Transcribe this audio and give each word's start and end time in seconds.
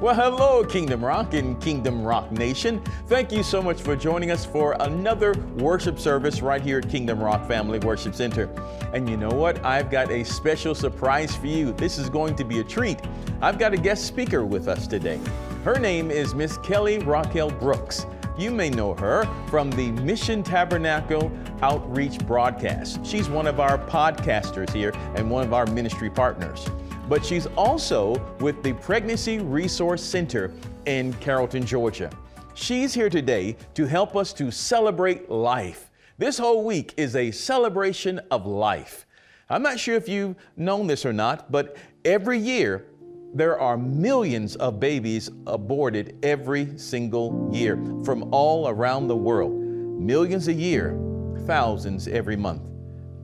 Well, 0.00 0.14
hello, 0.14 0.64
Kingdom 0.64 1.04
Rock 1.04 1.34
and 1.34 1.60
Kingdom 1.60 2.02
Rock 2.02 2.32
Nation. 2.32 2.82
Thank 3.06 3.30
you 3.30 3.42
so 3.42 3.60
much 3.60 3.82
for 3.82 3.94
joining 3.94 4.30
us 4.30 4.46
for 4.46 4.74
another 4.80 5.34
worship 5.58 5.98
service 5.98 6.40
right 6.40 6.62
here 6.62 6.78
at 6.78 6.88
Kingdom 6.88 7.20
Rock 7.20 7.46
Family 7.46 7.78
Worship 7.80 8.14
Center. 8.14 8.48
And 8.94 9.10
you 9.10 9.18
know 9.18 9.28
what? 9.28 9.62
I've 9.62 9.90
got 9.90 10.10
a 10.10 10.24
special 10.24 10.74
surprise 10.74 11.36
for 11.36 11.48
you. 11.48 11.72
This 11.72 11.98
is 11.98 12.08
going 12.08 12.34
to 12.36 12.44
be 12.44 12.60
a 12.60 12.64
treat. 12.64 12.98
I've 13.42 13.58
got 13.58 13.74
a 13.74 13.76
guest 13.76 14.06
speaker 14.06 14.46
with 14.46 14.68
us 14.68 14.86
today. 14.86 15.20
Her 15.64 15.78
name 15.78 16.10
is 16.10 16.34
Miss 16.34 16.56
Kellie 16.56 17.00
Raquel 17.00 17.50
Brooks. 17.50 18.06
You 18.38 18.52
may 18.52 18.70
know 18.70 18.94
her 18.94 19.28
from 19.50 19.70
the 19.70 19.90
Mission 19.90 20.42
Tabernacle 20.42 21.30
Outreach 21.60 22.18
broadcast. 22.20 23.04
She's 23.04 23.28
one 23.28 23.46
of 23.46 23.60
our 23.60 23.76
podcasters 23.76 24.72
here 24.72 24.94
and 25.14 25.30
one 25.30 25.44
of 25.44 25.52
our 25.52 25.66
ministry 25.66 26.08
partners 26.08 26.66
but 27.10 27.26
she's 27.26 27.46
also 27.56 28.14
with 28.38 28.62
the 28.62 28.72
Pregnancy 28.74 29.40
Resource 29.40 30.00
Center 30.00 30.52
in 30.86 31.12
Carrollton, 31.14 31.66
Georgia. 31.66 32.08
She's 32.54 32.94
here 32.94 33.10
today 33.10 33.56
to 33.74 33.84
help 33.84 34.14
us 34.14 34.32
to 34.34 34.52
celebrate 34.52 35.28
life. 35.28 35.90
This 36.18 36.38
whole 36.38 36.62
week 36.62 36.94
is 36.96 37.16
a 37.16 37.32
celebration 37.32 38.20
of 38.30 38.46
life. 38.46 39.06
I'm 39.48 39.60
not 39.60 39.80
sure 39.80 39.96
if 39.96 40.08
you've 40.08 40.36
known 40.56 40.86
this 40.86 41.04
or 41.04 41.12
not, 41.12 41.50
but 41.50 41.76
every 42.04 42.38
year 42.38 42.86
there 43.34 43.58
are 43.58 43.76
millions 43.76 44.54
of 44.56 44.78
babies 44.78 45.30
aborted 45.48 46.16
every 46.22 46.78
single 46.78 47.50
year 47.52 47.76
from 48.04 48.32
all 48.32 48.68
around 48.68 49.08
the 49.08 49.16
world. 49.16 49.52
Millions 49.52 50.46
a 50.46 50.52
year, 50.52 50.96
thousands 51.44 52.06
every 52.06 52.36
month 52.36 52.62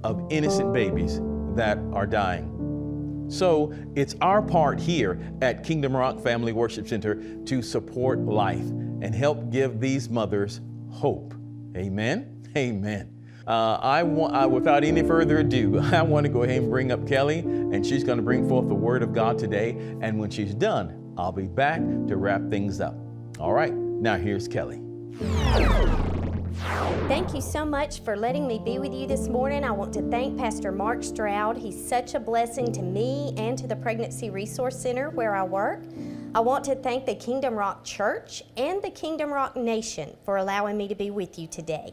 of 0.02 0.26
innocent 0.28 0.72
babies 0.72 1.20
that 1.54 1.78
are 1.92 2.06
dying. 2.06 2.55
So 3.28 3.74
it's 3.94 4.14
our 4.20 4.42
part 4.42 4.80
here 4.80 5.20
at 5.42 5.64
Kingdom 5.64 5.96
Rock 5.96 6.20
Family 6.20 6.52
Worship 6.52 6.88
Center 6.88 7.22
to 7.44 7.62
support 7.62 8.20
life 8.20 8.68
and 9.02 9.14
help 9.14 9.50
give 9.50 9.80
these 9.80 10.08
mothers 10.08 10.60
hope. 10.90 11.34
Amen. 11.76 12.48
Amen. 12.56 13.12
Uh, 13.46 13.78
I 13.80 14.02
want, 14.02 14.34
I, 14.34 14.46
without 14.46 14.82
any 14.82 15.02
further 15.02 15.38
ado, 15.38 15.78
I 15.92 16.02
want 16.02 16.24
to 16.24 16.32
go 16.32 16.42
ahead 16.42 16.62
and 16.62 16.70
bring 16.70 16.90
up 16.90 17.06
Kellie, 17.06 17.40
and 17.40 17.86
she's 17.86 18.02
going 18.02 18.18
to 18.18 18.24
bring 18.24 18.48
forth 18.48 18.68
the 18.68 18.74
Word 18.74 19.02
of 19.02 19.12
God 19.12 19.38
today. 19.38 19.70
And 20.00 20.18
when 20.18 20.30
she's 20.30 20.54
done, 20.54 21.14
I'll 21.16 21.32
be 21.32 21.46
back 21.46 21.80
to 22.08 22.16
wrap 22.16 22.48
things 22.50 22.80
up. 22.80 22.96
All 23.38 23.52
right, 23.52 23.72
now 23.72 24.16
here's 24.16 24.48
Kellie. 24.48 24.80
Thank 26.58 27.34
you 27.34 27.40
so 27.40 27.64
much 27.64 28.00
for 28.00 28.16
letting 28.16 28.46
me 28.46 28.58
be 28.58 28.78
with 28.78 28.92
you 28.92 29.06
this 29.06 29.28
morning. 29.28 29.62
I 29.62 29.70
want 29.70 29.92
to 29.94 30.02
thank 30.10 30.38
Pastor 30.38 30.72
Mark 30.72 31.04
Stroud. 31.04 31.56
He's 31.56 31.88
such 31.88 32.14
a 32.14 32.20
blessing 32.20 32.72
to 32.72 32.82
me 32.82 33.34
and 33.36 33.58
to 33.58 33.66
the 33.66 33.76
Pregnancy 33.76 34.30
Resource 34.30 34.78
Center 34.78 35.10
where 35.10 35.34
I 35.34 35.42
work. 35.42 35.82
I 36.34 36.40
want 36.40 36.64
to 36.64 36.74
thank 36.74 37.04
the 37.04 37.14
Kingdom 37.14 37.54
Rock 37.54 37.84
Church 37.84 38.42
and 38.56 38.82
the 38.82 38.90
Kingdom 38.90 39.32
Rock 39.32 39.56
Nation 39.56 40.16
for 40.24 40.38
allowing 40.38 40.76
me 40.76 40.88
to 40.88 40.94
be 40.94 41.10
with 41.10 41.38
you 41.38 41.46
today. 41.46 41.92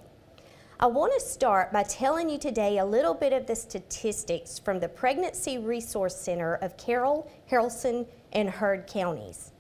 I 0.80 0.88
want 0.88 1.14
to 1.14 1.20
start 1.20 1.72
by 1.72 1.84
telling 1.84 2.30
you 2.30 2.38
today 2.38 2.78
a 2.78 2.86
little 2.86 3.14
bit 3.14 3.34
of 3.34 3.46
the 3.46 3.56
statistics 3.56 4.60
from 4.60 4.80
the 4.80 4.90
Pregnancy 4.90 5.58
Resource 5.58 6.16
Center 6.16 6.56
of 6.56 6.78
Carroll, 6.78 7.32
Haralson, 7.50 8.08
and 8.32 8.50
Heard 8.50 8.88
counties. 8.88 9.52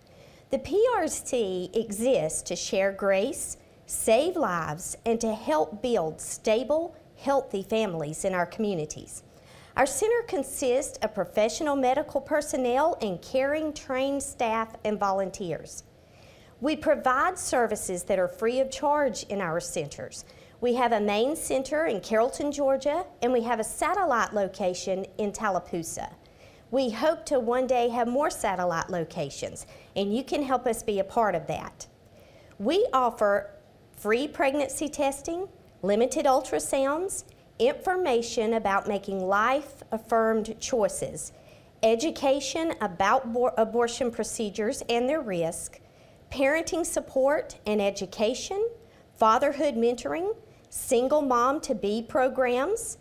The 0.49 0.59
PRC 0.59 1.75
exists 1.75 2.41
to 2.43 2.55
share 2.55 2.91
grace, 2.91 3.57
save 3.85 4.35
lives, 4.35 4.97
and 5.05 5.19
to 5.21 5.33
help 5.33 5.81
build 5.81 6.19
stable, 6.21 6.95
healthy 7.17 7.63
families 7.63 8.25
in 8.25 8.33
our 8.33 8.45
communities. 8.45 9.23
Our 9.75 9.85
center 9.85 10.21
consists 10.27 10.97
of 10.99 11.15
professional 11.15 11.75
medical 11.75 12.21
personnel 12.21 12.97
and 13.01 13.21
caring 13.21 13.73
trained 13.73 14.21
staff 14.21 14.75
and 14.85 14.99
volunteers. 14.99 15.83
We 16.61 16.75
provide 16.75 17.39
services 17.39 18.03
that 18.03 18.19
are 18.19 18.27
free 18.27 18.59
of 18.59 18.69
charge 18.69 19.23
in 19.23 19.41
our 19.41 19.59
centers. 19.59 20.25
We 20.61 20.75
have 20.75 20.93
a 20.93 20.99
main 21.01 21.35
center 21.35 21.87
in 21.87 21.99
Carrollton, 22.01 22.51
Georgia, 22.51 23.05
and 23.21 23.33
we 23.33 23.41
have 23.41 23.59
a 23.59 23.65
satellite 23.65 24.33
location 24.33 25.05
in 25.17 25.31
Tallapoosa. 25.31 26.09
We 26.71 26.89
hope 26.89 27.25
to 27.25 27.39
one 27.39 27.67
day 27.67 27.89
have 27.89 28.07
more 28.07 28.29
satellite 28.29 28.89
locations, 28.89 29.65
and 29.95 30.15
you 30.15 30.23
can 30.23 30.41
help 30.41 30.65
us 30.65 30.81
be 30.81 30.99
a 30.99 31.03
part 31.03 31.35
of 31.35 31.47
that. 31.47 31.87
We 32.59 32.87
offer 32.93 33.49
free 34.03 34.27
pregnancy 34.27 34.89
testing, 34.89 35.47
limited 35.81 36.25
ultrasounds, 36.25 37.23
information 37.57 38.55
about 38.55 38.85
making 38.85 39.25
life 39.25 39.81
affirmed 39.93 40.53
choices, 40.59 41.31
education 41.83 42.73
about 42.81 43.25
abortion 43.57 44.11
procedures 44.11 44.83
and 44.89 45.07
their 45.07 45.21
risk, 45.21 45.79
parenting 46.29 46.85
support 46.85 47.57
and 47.65 47.81
education, 47.81 48.67
fatherhood 49.15 49.75
mentoring, 49.75 50.35
single 50.69 51.21
mom 51.21 51.61
to 51.61 51.73
be 51.73 52.01
programs. 52.01 52.97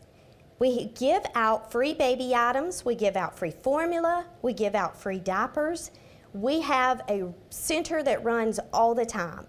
We 0.60 0.92
give 0.94 1.24
out 1.34 1.72
free 1.72 1.94
baby 1.94 2.32
items, 2.32 2.84
we 2.84 2.94
give 2.94 3.16
out 3.16 3.36
free 3.36 3.50
formula, 3.50 4.24
we 4.40 4.52
give 4.52 4.76
out 4.76 4.96
free 4.96 5.19
diapers. 5.19 5.90
We 6.32 6.60
have 6.60 7.02
a 7.08 7.24
center 7.50 8.04
that 8.04 8.22
runs 8.22 8.60
all 8.72 8.94
the 8.94 9.04
time. 9.04 9.46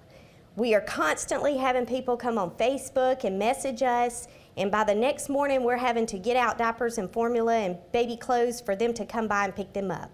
We 0.55 0.75
are 0.75 0.81
constantly 0.81 1.57
having 1.57 1.87
people 1.87 2.15
come 2.15 2.37
on 2.37 2.51
Facebook 2.51 3.23
and 3.23 3.39
message 3.39 3.81
us, 3.81 4.27
and 4.55 4.69
by 4.69 4.83
the 4.83 4.93
next 4.93 5.27
morning, 5.27 5.63
we're 5.63 5.77
having 5.77 6.05
to 6.05 6.19
get 6.19 6.37
out 6.37 6.59
diapers 6.59 6.99
and 6.99 7.11
formula 7.11 7.55
and 7.55 7.77
baby 7.91 8.15
clothes 8.15 8.61
for 8.61 8.75
them 8.75 8.93
to 8.93 9.05
come 9.05 9.27
by 9.27 9.45
and 9.45 9.55
pick 9.55 9.73
them 9.73 9.89
up. 9.89 10.11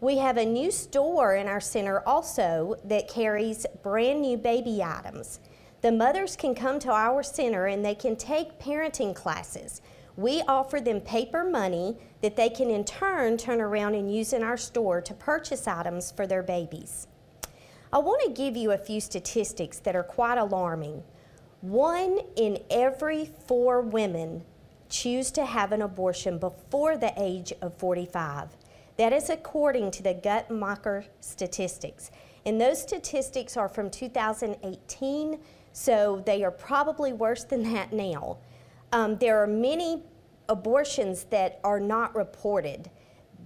We 0.00 0.18
have 0.18 0.38
a 0.38 0.44
new 0.44 0.72
store 0.72 1.36
in 1.36 1.46
our 1.46 1.60
center 1.60 2.00
also 2.00 2.74
that 2.82 3.06
carries 3.06 3.64
brand 3.84 4.22
new 4.22 4.36
baby 4.36 4.82
items. 4.82 5.38
The 5.82 5.92
mothers 5.92 6.34
can 6.34 6.56
come 6.56 6.80
to 6.80 6.90
our 6.90 7.22
center 7.22 7.66
and 7.66 7.84
they 7.84 7.94
can 7.94 8.16
take 8.16 8.58
parenting 8.58 9.14
classes. 9.14 9.82
We 10.16 10.42
offer 10.48 10.80
them 10.80 11.00
paper 11.00 11.44
money 11.44 11.96
that 12.22 12.34
they 12.34 12.48
can 12.48 12.70
in 12.70 12.84
turn 12.84 13.36
turn 13.36 13.60
around 13.60 13.94
and 13.94 14.12
use 14.12 14.32
in 14.32 14.42
our 14.42 14.56
store 14.56 15.00
to 15.02 15.14
purchase 15.14 15.68
items 15.68 16.10
for 16.10 16.26
their 16.26 16.42
babies. 16.42 17.06
I 17.92 17.98
want 17.98 18.22
to 18.24 18.32
give 18.32 18.56
you 18.56 18.72
a 18.72 18.78
few 18.78 19.00
statistics 19.00 19.78
that 19.80 19.94
are 19.94 20.02
quite 20.02 20.38
alarming. 20.38 21.02
One 21.60 22.20
in 22.36 22.58
every 22.70 23.30
four 23.46 23.80
women 23.80 24.44
choose 24.88 25.30
to 25.32 25.44
have 25.44 25.72
an 25.72 25.82
abortion 25.82 26.38
before 26.38 26.96
the 26.96 27.12
age 27.16 27.52
of 27.62 27.76
45. 27.78 28.56
That 28.96 29.12
is 29.12 29.30
according 29.30 29.90
to 29.92 30.02
the 30.02 30.14
Guttmacher 30.14 31.04
statistics. 31.20 32.10
And 32.44 32.60
those 32.60 32.80
statistics 32.80 33.56
are 33.56 33.68
from 33.68 33.90
2018, 33.90 35.38
so 35.72 36.22
they 36.24 36.42
are 36.44 36.50
probably 36.50 37.12
worse 37.12 37.44
than 37.44 37.72
that 37.74 37.92
now. 37.92 38.38
Um, 38.92 39.16
there 39.18 39.42
are 39.42 39.46
many 39.46 40.02
abortions 40.48 41.24
that 41.24 41.60
are 41.64 41.80
not 41.80 42.14
reported. 42.14 42.90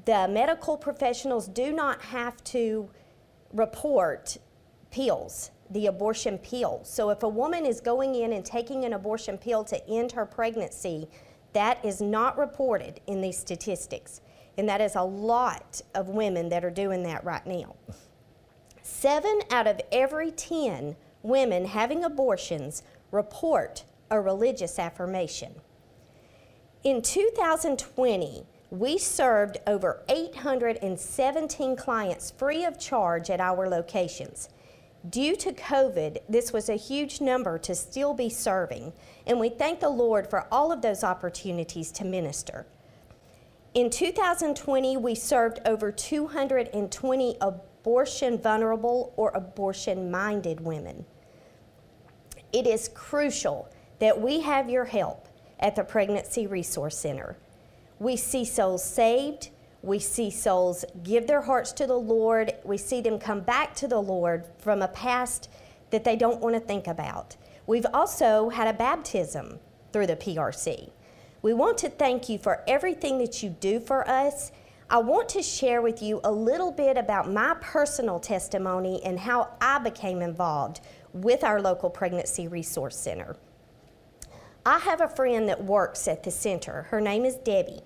The 0.05 0.29
medical 0.29 0.77
professionals 0.77 1.49
do 1.49 1.73
not 1.73 2.03
have 2.03 2.43
to 2.45 2.91
report 3.53 4.39
pills, 4.91 5.51
the 5.71 5.87
abortion 5.87 6.39
pill. 6.39 6.81
So 6.85 7.11
if 7.11 7.23
a 7.23 7.29
woman 7.29 7.65
is 7.65 7.81
going 7.81 8.15
in 8.15 8.33
and 8.33 8.45
taking 8.45 8.85
an 8.85 8.93
abortion 8.93 9.39
pill 9.39 9.65
to 9.65 9.89
end 9.89 10.13
her 10.13 10.27
pregnancy, 10.27 11.09
that 11.53 11.85
is 11.85 12.01
not 12.01 12.39
reported 12.39 13.01
in 13.07 13.21
these 13.21 13.39
statistics. 13.39 14.21
And 14.59 14.69
that 14.69 14.81
is 14.81 14.95
a 14.95 15.03
lot 15.03 15.81
of 15.95 16.09
women 16.09 16.49
that 16.51 16.65
are 16.65 16.71
doing 16.71 17.03
that 17.05 17.25
right 17.25 17.47
now. 17.47 17.75
Seven 18.83 19.41
out 19.51 19.67
of 19.67 19.81
every 19.93 20.31
10 20.31 20.97
women 21.23 21.65
having 21.67 22.05
abortions 22.05 22.83
report 23.11 23.85
a 24.11 24.21
religious 24.21 24.79
affirmation. 24.79 25.55
In 26.83 27.03
2020, 27.03 28.47
we 28.71 28.97
served 28.97 29.59
over 29.67 30.03
817 30.09 31.77
clients 31.77 32.31
free 32.31 32.65
of 32.65 32.79
charge 32.79 33.29
at 33.29 33.41
our 33.41 33.69
locations. 33.69 34.49
Due 35.09 35.35
to 35.37 35.53
COVID, 35.53 36.19
this 36.29 36.53
was 36.53 36.69
a 36.69 36.77
huge 36.77 37.21
number 37.21 37.59
to 37.59 37.75
still 37.75 38.15
be 38.15 38.29
serving, 38.29 38.93
and 39.27 39.41
we 39.41 39.49
thank 39.49 39.81
the 39.81 39.89
Lord 39.89 40.29
for 40.29 40.47
all 40.53 40.71
of 40.71 40.83
those 40.83 41.03
opportunities 41.03 41.91
to 41.93 42.05
minister. 42.05 42.67
In 43.75 43.91
2020, 43.91 44.97
we 44.99 45.15
served 45.15 45.61
over 45.65 45.91
220 45.91 47.37
abortion 47.41 48.39
vulnerable 48.39 49.15
or 49.17 49.31
abortion 49.31 50.11
minded 50.11 50.61
women. 50.61 51.07
It 52.53 52.67
is 52.67 52.89
crucial 52.89 53.69
that 54.01 54.21
we 54.21 54.41
have 54.41 54.69
your 54.69 54.85
help 54.85 55.29
at 55.59 55.77
the 55.77 55.85
Pregnancy 55.85 56.47
Resource 56.47 56.99
Center. 56.99 57.37
We 58.01 58.17
see 58.17 58.47
souls 58.47 58.83
saved. 58.83 59.51
We 59.83 59.99
see 59.99 60.31
souls 60.31 60.87
give 61.05 61.27
their 61.27 61.43
hearts 61.43 61.71
to 61.73 61.87
the 61.87 61.99
Lord. 61.99 62.55
We 62.65 62.79
see 62.79 63.03
them 63.03 63.19
come 63.19 63.41
back 63.41 63.75
to 63.77 63.87
the 63.87 64.01
Lord 64.01 64.47
from 64.59 64.81
a 64.81 64.89
past 64.89 65.51
that 65.91 66.03
they 66.03 66.17
don't 66.17 66.41
want 66.41 66.55
to 66.55 66.61
think 66.61 66.87
about. 66.87 67.37
We've 67.67 67.87
also 67.93 68.49
had 68.49 68.69
a 68.69 68.77
baptism 68.77 69.61
through 69.93 70.07
the 70.07 70.17
PRC. 70.17 70.91
We 71.43 71.53
want 71.53 71.77
to 71.79 71.91
thank 71.91 72.31
you 72.31 72.39
for 72.39 72.65
everything 72.67 73.19
that 73.19 73.43
you 73.43 73.51
do 73.51 73.81
for 73.81 74.09
us. 74.09 74.51
I 74.89 74.99
want 74.99 75.29
to 75.31 75.43
share 75.43 75.83
with 75.83 76.03
you 76.03 76.21
a 76.25 76.33
little 76.33 76.73
bit 76.73 76.97
about 76.97 77.31
my 77.31 77.55
personal 77.61 78.19
testimony 78.19 79.03
and 79.05 79.21
how 79.21 79.51
I 79.61 79.79
became 79.79 80.23
involved 80.23 80.81
with 81.13 81.45
our 81.45 81.61
local 81.61 81.91
Pregnancy 81.91 82.49
Resource 82.49 82.97
Center. 82.97 83.37
I 84.65 84.79
have 84.79 85.03
a 85.03 85.09
friend 85.09 85.49
that 85.49 85.65
works 85.65 86.09
at 86.09 86.23
the 86.23 86.31
center. 86.31 86.83
Her 86.91 87.01
name 87.01 87.25
is 87.25 87.37
Debbie. 87.37 87.81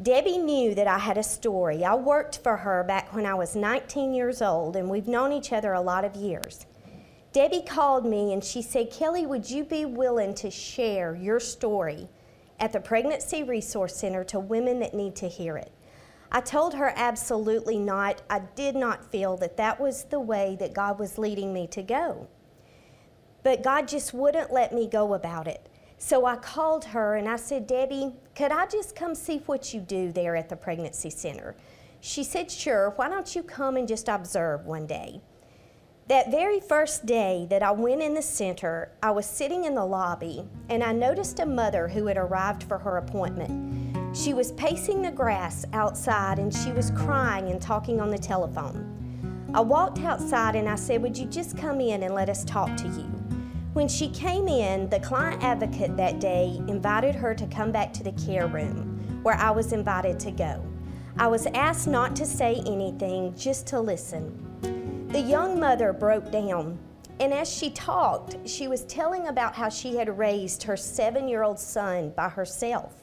Debbie 0.00 0.38
knew 0.38 0.76
that 0.76 0.86
I 0.86 0.98
had 0.98 1.18
a 1.18 1.22
story. 1.24 1.84
I 1.84 1.94
worked 1.96 2.38
for 2.38 2.56
her 2.56 2.84
back 2.84 3.12
when 3.12 3.26
I 3.26 3.34
was 3.34 3.56
19 3.56 4.14
years 4.14 4.40
old, 4.40 4.76
and 4.76 4.88
we've 4.88 5.08
known 5.08 5.32
each 5.32 5.52
other 5.52 5.72
a 5.72 5.80
lot 5.80 6.04
of 6.04 6.14
years. 6.14 6.66
Debbie 7.32 7.62
called 7.66 8.06
me 8.06 8.32
and 8.32 8.42
she 8.42 8.62
said, 8.62 8.90
Kellie, 8.90 9.26
would 9.26 9.50
you 9.50 9.64
be 9.64 9.84
willing 9.84 10.34
to 10.36 10.50
share 10.50 11.14
your 11.14 11.38
story 11.38 12.08
at 12.58 12.72
the 12.72 12.80
Pregnancy 12.80 13.42
Resource 13.42 13.96
Center 13.96 14.24
to 14.24 14.40
women 14.40 14.78
that 14.80 14.94
need 14.94 15.14
to 15.16 15.28
hear 15.28 15.56
it? 15.56 15.72
I 16.30 16.40
told 16.40 16.74
her 16.74 16.92
absolutely 16.96 17.78
not. 17.78 18.22
I 18.30 18.40
did 18.54 18.76
not 18.76 19.10
feel 19.10 19.36
that 19.38 19.56
that 19.56 19.80
was 19.80 20.04
the 20.04 20.20
way 20.20 20.56
that 20.60 20.74
God 20.74 20.98
was 20.98 21.18
leading 21.18 21.52
me 21.52 21.66
to 21.68 21.82
go. 21.82 22.28
But 23.42 23.62
God 23.62 23.88
just 23.88 24.14
wouldn't 24.14 24.52
let 24.52 24.72
me 24.72 24.86
go 24.86 25.14
about 25.14 25.46
it. 25.46 25.68
So 25.98 26.26
I 26.26 26.36
called 26.36 26.84
her 26.86 27.16
and 27.16 27.28
I 27.28 27.36
said, 27.36 27.66
Debbie, 27.66 28.12
could 28.36 28.52
I 28.52 28.66
just 28.66 28.94
come 28.94 29.16
see 29.16 29.38
what 29.46 29.74
you 29.74 29.80
do 29.80 30.12
there 30.12 30.36
at 30.36 30.48
the 30.48 30.54
pregnancy 30.54 31.10
center? 31.10 31.56
She 32.00 32.22
said, 32.22 32.50
Sure, 32.50 32.92
why 32.94 33.08
don't 33.08 33.34
you 33.34 33.42
come 33.42 33.76
and 33.76 33.88
just 33.88 34.08
observe 34.08 34.64
one 34.64 34.86
day? 34.86 35.20
That 36.06 36.30
very 36.30 36.60
first 36.60 37.04
day 37.04 37.46
that 37.50 37.64
I 37.64 37.72
went 37.72 38.00
in 38.00 38.14
the 38.14 38.22
center, 38.22 38.92
I 39.02 39.10
was 39.10 39.26
sitting 39.26 39.64
in 39.64 39.74
the 39.74 39.84
lobby 39.84 40.44
and 40.70 40.82
I 40.82 40.92
noticed 40.92 41.40
a 41.40 41.46
mother 41.46 41.88
who 41.88 42.06
had 42.06 42.16
arrived 42.16 42.62
for 42.62 42.78
her 42.78 42.98
appointment. 42.98 44.16
She 44.16 44.32
was 44.32 44.52
pacing 44.52 45.02
the 45.02 45.10
grass 45.10 45.66
outside 45.72 46.38
and 46.38 46.54
she 46.54 46.70
was 46.70 46.92
crying 46.92 47.50
and 47.50 47.60
talking 47.60 48.00
on 48.00 48.10
the 48.10 48.18
telephone. 48.18 49.50
I 49.52 49.60
walked 49.60 49.98
outside 49.98 50.54
and 50.54 50.68
I 50.68 50.76
said, 50.76 51.02
Would 51.02 51.18
you 51.18 51.26
just 51.26 51.58
come 51.58 51.80
in 51.80 52.04
and 52.04 52.14
let 52.14 52.30
us 52.30 52.44
talk 52.44 52.74
to 52.76 52.88
you? 52.88 53.27
When 53.74 53.86
she 53.86 54.08
came 54.08 54.48
in, 54.48 54.88
the 54.88 54.98
client 54.98 55.42
advocate 55.42 55.96
that 55.96 56.20
day 56.20 56.60
invited 56.68 57.14
her 57.14 57.34
to 57.34 57.46
come 57.46 57.70
back 57.70 57.92
to 57.94 58.02
the 58.02 58.12
care 58.12 58.46
room, 58.46 59.20
where 59.22 59.36
I 59.36 59.50
was 59.50 59.72
invited 59.72 60.18
to 60.20 60.30
go. 60.30 60.64
I 61.18 61.26
was 61.26 61.46
asked 61.46 61.86
not 61.86 62.16
to 62.16 62.24
say 62.24 62.62
anything, 62.66 63.34
just 63.36 63.66
to 63.68 63.80
listen. 63.80 65.08
The 65.12 65.20
young 65.20 65.60
mother 65.60 65.92
broke 65.92 66.32
down, 66.32 66.78
and 67.20 67.34
as 67.34 67.52
she 67.52 67.70
talked, 67.70 68.36
she 68.48 68.68
was 68.68 68.84
telling 68.84 69.28
about 69.28 69.54
how 69.54 69.68
she 69.68 69.96
had 69.96 70.18
raised 70.18 70.62
her 70.62 70.76
seven 70.76 71.28
year 71.28 71.42
old 71.42 71.58
son 71.58 72.10
by 72.16 72.30
herself. 72.30 73.02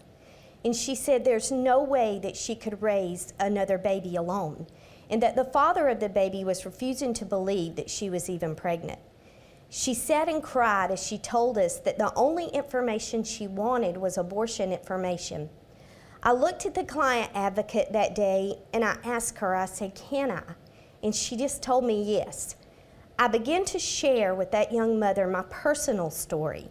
And 0.63 0.75
she 0.75 0.95
said 0.95 1.23
there's 1.23 1.51
no 1.51 1.83
way 1.83 2.19
that 2.23 2.35
she 2.35 2.55
could 2.55 2.81
raise 2.81 3.33
another 3.39 3.77
baby 3.77 4.15
alone, 4.15 4.65
and 5.11 5.21
that 5.21 5.35
the 5.35 5.45
father 5.45 5.87
of 5.89 5.99
the 5.99 6.09
baby 6.09 6.43
was 6.43 6.65
refusing 6.65 7.13
to 7.13 7.25
believe 7.25 7.75
that 7.75 7.89
she 7.89 8.09
was 8.09 8.29
even 8.29 8.55
pregnant. 8.55 8.99
She 9.69 9.93
sat 9.93 10.29
and 10.29 10.41
cried 10.41 10.91
as 10.91 11.03
she 11.03 11.17
told 11.17 11.57
us 11.57 11.79
that 11.79 11.97
the 11.97 12.13
only 12.15 12.47
information 12.47 13.23
she 13.23 13.47
wanted 13.47 13.97
was 13.97 14.17
abortion 14.17 14.71
information. 14.71 15.49
I 16.23 16.31
looked 16.31 16.65
at 16.65 16.73
the 16.73 16.83
client 16.83 17.31
advocate 17.35 17.91
that 17.93 18.15
day 18.15 18.59
and 18.73 18.83
I 18.83 18.97
asked 19.03 19.37
her, 19.39 19.55
I 19.55 19.65
said, 19.65 19.95
Can 19.95 20.31
I? 20.31 20.43
And 21.03 21.13
she 21.13 21.37
just 21.37 21.61
told 21.61 21.83
me 21.83 22.01
yes. 22.03 22.55
I 23.17 23.27
began 23.27 23.63
to 23.65 23.79
share 23.79 24.33
with 24.33 24.51
that 24.51 24.73
young 24.73 24.99
mother 24.99 25.27
my 25.27 25.43
personal 25.49 26.09
story. 26.09 26.69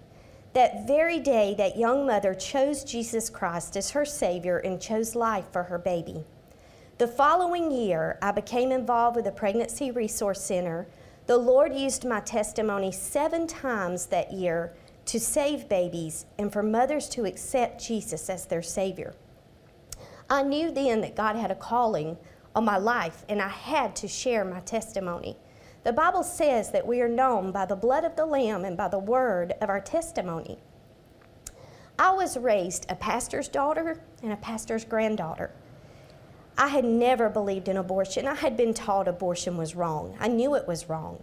That 0.52 0.86
very 0.86 1.18
day, 1.18 1.54
that 1.56 1.78
young 1.78 2.06
mother 2.06 2.34
chose 2.34 2.84
Jesus 2.84 3.30
Christ 3.30 3.76
as 3.76 3.90
her 3.90 4.04
Savior 4.04 4.58
and 4.58 4.80
chose 4.80 5.14
life 5.14 5.46
for 5.52 5.64
her 5.64 5.78
baby. 5.78 6.24
The 6.98 7.08
following 7.08 7.72
year, 7.72 8.18
I 8.22 8.30
became 8.30 8.70
involved 8.70 9.16
with 9.16 9.24
the 9.24 9.32
Pregnancy 9.32 9.90
Resource 9.90 10.40
Center 10.40 10.86
the 11.26 11.38
Lord 11.38 11.74
used 11.74 12.04
my 12.04 12.20
testimony 12.20 12.92
seven 12.92 13.46
times 13.46 14.06
that 14.06 14.32
year 14.32 14.74
to 15.06 15.18
save 15.18 15.68
babies 15.68 16.26
and 16.38 16.52
for 16.52 16.62
mothers 16.62 17.08
to 17.10 17.24
accept 17.24 17.84
Jesus 17.84 18.28
as 18.28 18.46
their 18.46 18.62
Savior. 18.62 19.14
I 20.28 20.42
knew 20.42 20.70
then 20.70 21.00
that 21.02 21.16
God 21.16 21.36
had 21.36 21.50
a 21.50 21.54
calling 21.54 22.16
on 22.54 22.64
my 22.64 22.76
life, 22.76 23.24
and 23.28 23.42
I 23.42 23.48
had 23.48 23.96
to 23.96 24.08
share 24.08 24.44
my 24.44 24.60
testimony. 24.60 25.36
The 25.82 25.92
Bible 25.92 26.22
says 26.22 26.70
that 26.70 26.86
we 26.86 27.00
are 27.00 27.08
known 27.08 27.52
by 27.52 27.66
the 27.66 27.76
blood 27.76 28.04
of 28.04 28.16
the 28.16 28.24
Lamb 28.24 28.64
and 28.64 28.76
by 28.76 28.88
the 28.88 28.98
word 28.98 29.52
of 29.60 29.68
our 29.68 29.80
testimony. 29.80 30.58
I 31.98 32.12
was 32.12 32.36
raised 32.36 32.86
a 32.88 32.94
pastor's 32.94 33.48
daughter 33.48 34.00
and 34.22 34.32
a 34.32 34.36
pastor's 34.36 34.84
granddaughter. 34.84 35.52
I 36.56 36.68
had 36.68 36.84
never 36.84 37.28
believed 37.28 37.68
in 37.68 37.76
abortion. 37.76 38.28
I 38.28 38.34
had 38.34 38.56
been 38.56 38.74
taught 38.74 39.08
abortion 39.08 39.56
was 39.56 39.74
wrong. 39.74 40.16
I 40.20 40.28
knew 40.28 40.54
it 40.54 40.68
was 40.68 40.88
wrong. 40.88 41.20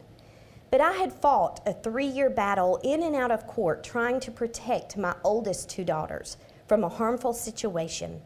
But 0.69 0.81
I 0.81 0.93
had 0.93 1.13
fought 1.13 1.61
a 1.65 1.73
three 1.73 2.05
year 2.05 2.29
battle 2.29 2.79
in 2.83 3.01
and 3.03 3.15
out 3.15 3.31
of 3.31 3.47
court 3.47 3.83
trying 3.83 4.19
to 4.21 4.31
protect 4.31 4.97
my 4.97 5.15
oldest 5.23 5.69
two 5.69 5.85
daughters 5.85 6.37
from 6.67 6.83
a 6.83 6.89
harmful 6.89 7.33
situation. 7.33 8.21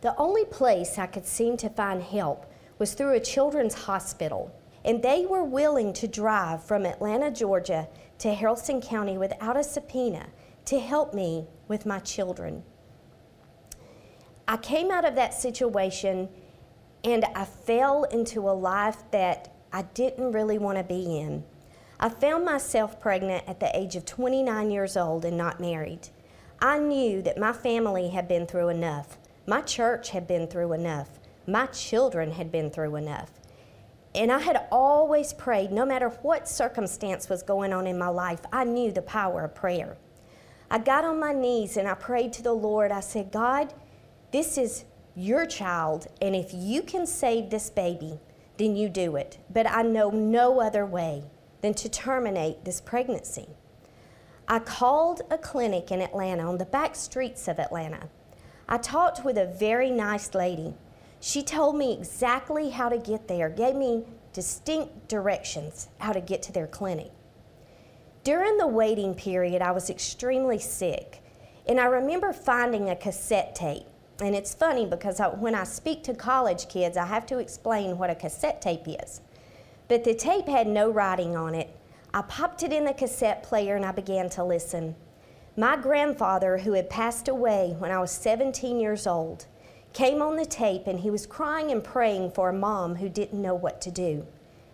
The 0.00 0.16
only 0.16 0.44
place 0.44 0.98
I 0.98 1.06
could 1.06 1.26
seem 1.26 1.56
to 1.58 1.68
find 1.68 2.02
help 2.02 2.46
was 2.78 2.94
through 2.94 3.14
a 3.14 3.20
children's 3.20 3.74
hospital, 3.74 4.54
and 4.84 5.02
they 5.02 5.26
were 5.26 5.44
willing 5.44 5.92
to 5.94 6.08
drive 6.08 6.64
from 6.64 6.86
Atlanta, 6.86 7.30
Georgia 7.30 7.88
to 8.18 8.34
Haralson 8.34 8.82
County 8.82 9.18
without 9.18 9.56
a 9.56 9.64
subpoena 9.64 10.26
to 10.64 10.78
help 10.78 11.12
me 11.12 11.46
with 11.68 11.86
my 11.86 11.98
children. 11.98 12.62
I 14.50 14.56
came 14.56 14.90
out 14.90 15.04
of 15.04 15.14
that 15.14 15.32
situation 15.32 16.28
and 17.04 17.24
I 17.36 17.44
fell 17.44 18.02
into 18.02 18.40
a 18.40 18.50
life 18.50 18.98
that 19.12 19.54
I 19.72 19.82
didn't 19.82 20.32
really 20.32 20.58
want 20.58 20.76
to 20.76 20.82
be 20.82 21.20
in. 21.20 21.44
I 22.00 22.08
found 22.08 22.44
myself 22.44 22.98
pregnant 22.98 23.44
at 23.46 23.60
the 23.60 23.70
age 23.78 23.94
of 23.94 24.04
29 24.06 24.72
years 24.72 24.96
old 24.96 25.24
and 25.24 25.36
not 25.36 25.60
married. 25.60 26.08
I 26.60 26.80
knew 26.80 27.22
that 27.22 27.38
my 27.38 27.52
family 27.52 28.08
had 28.08 28.26
been 28.26 28.44
through 28.44 28.70
enough. 28.70 29.18
My 29.46 29.60
church 29.60 30.10
had 30.10 30.26
been 30.26 30.48
through 30.48 30.72
enough. 30.72 31.20
My 31.46 31.66
children 31.66 32.32
had 32.32 32.50
been 32.50 32.70
through 32.70 32.96
enough. 32.96 33.30
And 34.16 34.32
I 34.32 34.40
had 34.40 34.66
always 34.72 35.32
prayed, 35.32 35.70
no 35.70 35.86
matter 35.86 36.08
what 36.08 36.48
circumstance 36.48 37.28
was 37.28 37.44
going 37.44 37.72
on 37.72 37.86
in 37.86 37.96
my 37.96 38.08
life, 38.08 38.40
I 38.52 38.64
knew 38.64 38.90
the 38.90 39.00
power 39.00 39.44
of 39.44 39.54
prayer. 39.54 39.96
I 40.68 40.78
got 40.78 41.04
on 41.04 41.20
my 41.20 41.32
knees 41.32 41.76
and 41.76 41.86
I 41.86 41.94
prayed 41.94 42.32
to 42.32 42.42
the 42.42 42.52
Lord. 42.52 42.90
I 42.90 42.98
said, 42.98 43.30
God, 43.30 43.72
this 44.32 44.56
is 44.56 44.84
your 45.16 45.44
child, 45.44 46.06
and 46.22 46.34
if 46.36 46.54
you 46.54 46.82
can 46.82 47.06
save 47.06 47.50
this 47.50 47.68
baby, 47.68 48.20
then 48.58 48.76
you 48.76 48.88
do 48.88 49.16
it. 49.16 49.38
But 49.50 49.68
I 49.68 49.82
know 49.82 50.10
no 50.10 50.60
other 50.60 50.86
way 50.86 51.24
than 51.62 51.74
to 51.74 51.88
terminate 51.88 52.64
this 52.64 52.80
pregnancy. 52.80 53.48
I 54.46 54.58
called 54.58 55.22
a 55.30 55.38
clinic 55.38 55.90
in 55.90 56.00
Atlanta 56.00 56.44
on 56.44 56.58
the 56.58 56.64
back 56.64 56.94
streets 56.96 57.48
of 57.48 57.58
Atlanta. 57.58 58.08
I 58.68 58.78
talked 58.78 59.24
with 59.24 59.36
a 59.36 59.46
very 59.46 59.90
nice 59.90 60.34
lady. 60.34 60.74
She 61.20 61.42
told 61.42 61.76
me 61.76 61.92
exactly 61.92 62.70
how 62.70 62.88
to 62.88 62.98
get 62.98 63.28
there, 63.28 63.48
gave 63.48 63.74
me 63.74 64.04
distinct 64.32 65.08
directions 65.08 65.88
how 65.98 66.12
to 66.12 66.20
get 66.20 66.42
to 66.44 66.52
their 66.52 66.66
clinic. 66.66 67.10
During 68.22 68.58
the 68.58 68.66
waiting 68.66 69.14
period, 69.14 69.60
I 69.60 69.72
was 69.72 69.90
extremely 69.90 70.58
sick, 70.58 71.22
and 71.66 71.80
I 71.80 71.86
remember 71.86 72.32
finding 72.32 72.90
a 72.90 72.96
cassette 72.96 73.54
tape 73.54 73.86
and 74.20 74.34
it's 74.34 74.54
funny 74.54 74.86
because 74.86 75.18
I, 75.20 75.28
when 75.28 75.54
I 75.54 75.64
speak 75.64 76.02
to 76.04 76.14
college 76.14 76.68
kids, 76.68 76.96
I 76.96 77.06
have 77.06 77.26
to 77.26 77.38
explain 77.38 77.96
what 77.96 78.10
a 78.10 78.14
cassette 78.14 78.60
tape 78.60 78.86
is. 78.86 79.20
But 79.88 80.04
the 80.04 80.14
tape 80.14 80.46
had 80.46 80.66
no 80.66 80.90
writing 80.90 81.36
on 81.36 81.54
it. 81.54 81.74
I 82.12 82.22
popped 82.22 82.62
it 82.62 82.72
in 82.72 82.84
the 82.84 82.92
cassette 82.92 83.42
player 83.42 83.76
and 83.76 83.84
I 83.84 83.92
began 83.92 84.28
to 84.30 84.44
listen. 84.44 84.94
My 85.56 85.76
grandfather, 85.76 86.58
who 86.58 86.72
had 86.72 86.90
passed 86.90 87.28
away 87.28 87.74
when 87.78 87.90
I 87.90 87.98
was 87.98 88.10
17 88.10 88.78
years 88.78 89.06
old, 89.06 89.46
came 89.92 90.22
on 90.22 90.36
the 90.36 90.46
tape 90.46 90.86
and 90.86 91.00
he 91.00 91.10
was 91.10 91.26
crying 91.26 91.70
and 91.70 91.82
praying 91.82 92.32
for 92.32 92.48
a 92.48 92.52
mom 92.52 92.96
who 92.96 93.08
didn't 93.08 93.42
know 93.42 93.54
what 93.54 93.80
to 93.82 93.90
do. 93.90 94.26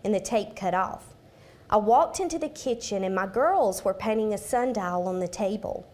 And 0.05 0.15
the 0.15 0.21
tape 0.21 0.55
cut 0.57 0.75
off. 0.75 1.15
I 1.69 1.79
walked 1.79 2.21
into 2.21 2.39
the 2.39 2.49
kitchen 2.49 3.05
and 3.05 3.15
my 3.15 3.27
girls 3.27 3.85
were 3.85 3.95
painting 3.95 4.35
a 4.35 4.39
sundial 4.39 5.09
on 5.09 5.19
the 5.19 5.29
table. 5.29 5.87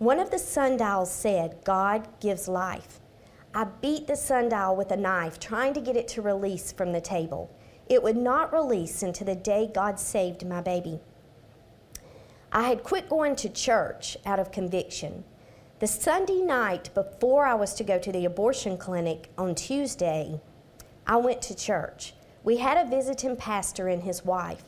One 0.00 0.18
of 0.18 0.30
the 0.30 0.38
sundials 0.38 1.10
said, 1.10 1.58
God 1.62 2.08
gives 2.20 2.48
life. 2.48 3.00
I 3.54 3.64
beat 3.64 4.06
the 4.06 4.16
sundial 4.16 4.74
with 4.74 4.90
a 4.92 4.96
knife, 4.96 5.38
trying 5.38 5.74
to 5.74 5.80
get 5.82 5.94
it 5.94 6.08
to 6.08 6.22
release 6.22 6.72
from 6.72 6.92
the 6.92 7.02
table. 7.02 7.54
It 7.86 8.02
would 8.02 8.16
not 8.16 8.50
release 8.50 9.02
until 9.02 9.26
the 9.26 9.34
day 9.34 9.70
God 9.70 10.00
saved 10.00 10.48
my 10.48 10.62
baby. 10.62 11.00
I 12.50 12.62
had 12.62 12.82
quit 12.82 13.10
going 13.10 13.36
to 13.36 13.50
church 13.50 14.16
out 14.24 14.40
of 14.40 14.50
conviction. 14.50 15.22
The 15.80 15.86
Sunday 15.86 16.40
night 16.40 16.88
before 16.94 17.44
I 17.44 17.52
was 17.52 17.74
to 17.74 17.84
go 17.84 17.98
to 17.98 18.10
the 18.10 18.24
abortion 18.24 18.78
clinic 18.78 19.28
on 19.36 19.54
Tuesday, 19.54 20.40
I 21.06 21.16
went 21.16 21.42
to 21.42 21.54
church. 21.54 22.14
We 22.42 22.56
had 22.56 22.78
a 22.78 22.88
visiting 22.88 23.36
pastor 23.36 23.86
and 23.86 24.04
his 24.04 24.24
wife. 24.24 24.64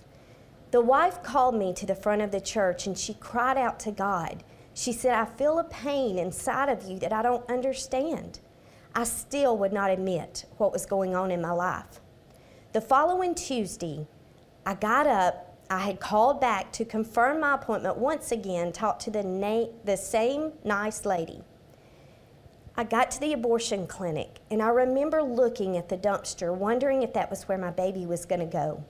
The 0.73 0.83
wife 0.83 1.23
called 1.23 1.55
me 1.55 1.73
to 1.73 1.87
the 1.87 1.95
front 1.95 2.21
of 2.21 2.33
the 2.33 2.41
church 2.43 2.87
and 2.87 2.99
she 2.99 3.15
cried 3.15 3.57
out 3.57 3.81
to 3.81 3.93
God. 3.93 4.45
She 4.75 4.93
said, 4.93 5.14
I 5.14 5.25
feel 5.25 5.59
a 5.59 5.64
pain 5.64 6.19
inside 6.19 6.69
of 6.69 6.83
you 6.85 6.99
that 7.00 7.12
I 7.12 7.23
don't 7.23 7.49
understand. 7.50 8.41
I 8.95 9.05
still 9.05 9.57
would 9.59 9.73
not 9.73 9.91
admit 9.91 10.47
what 10.59 10.73
was 10.73 10.87
going 10.87 11.14
on 11.14 11.31
in 11.31 11.41
my 11.41 11.52
life. 11.52 12.00
The 12.73 12.81
following 12.81 13.35
Tuesday, 13.35 14.07
I 14.64 14.75
got 14.75 15.07
up. 15.07 15.49
I 15.71 15.79
had 15.79 16.00
called 16.00 16.41
back 16.41 16.71
to 16.73 16.85
confirm 16.85 17.41
my 17.41 17.55
appointment 17.55 17.97
once 17.97 18.31
again, 18.31 18.73
talked 18.73 19.02
to 19.02 19.11
the, 19.11 19.23
na- 19.23 19.69
the 19.85 19.97
same 19.97 20.52
nice 20.64 21.07
lady. 21.07 21.43
I 22.76 22.85
got 22.85 23.11
to 23.12 23.21
the 23.21 23.33
abortion 23.33 23.87
clinic, 23.87 24.41
and 24.50 24.62
I 24.62 24.69
remember 24.69 25.23
looking 25.23 25.76
at 25.76 25.88
the 25.88 25.97
dumpster, 25.97 26.55
wondering 26.55 27.02
if 27.02 27.12
that 27.14 27.31
was 27.31 27.49
where 27.49 27.59
my 27.59 27.71
baby 27.71 28.07
was 28.07 28.25
going 28.25 28.41
to 28.41 28.47
go. 28.47 28.85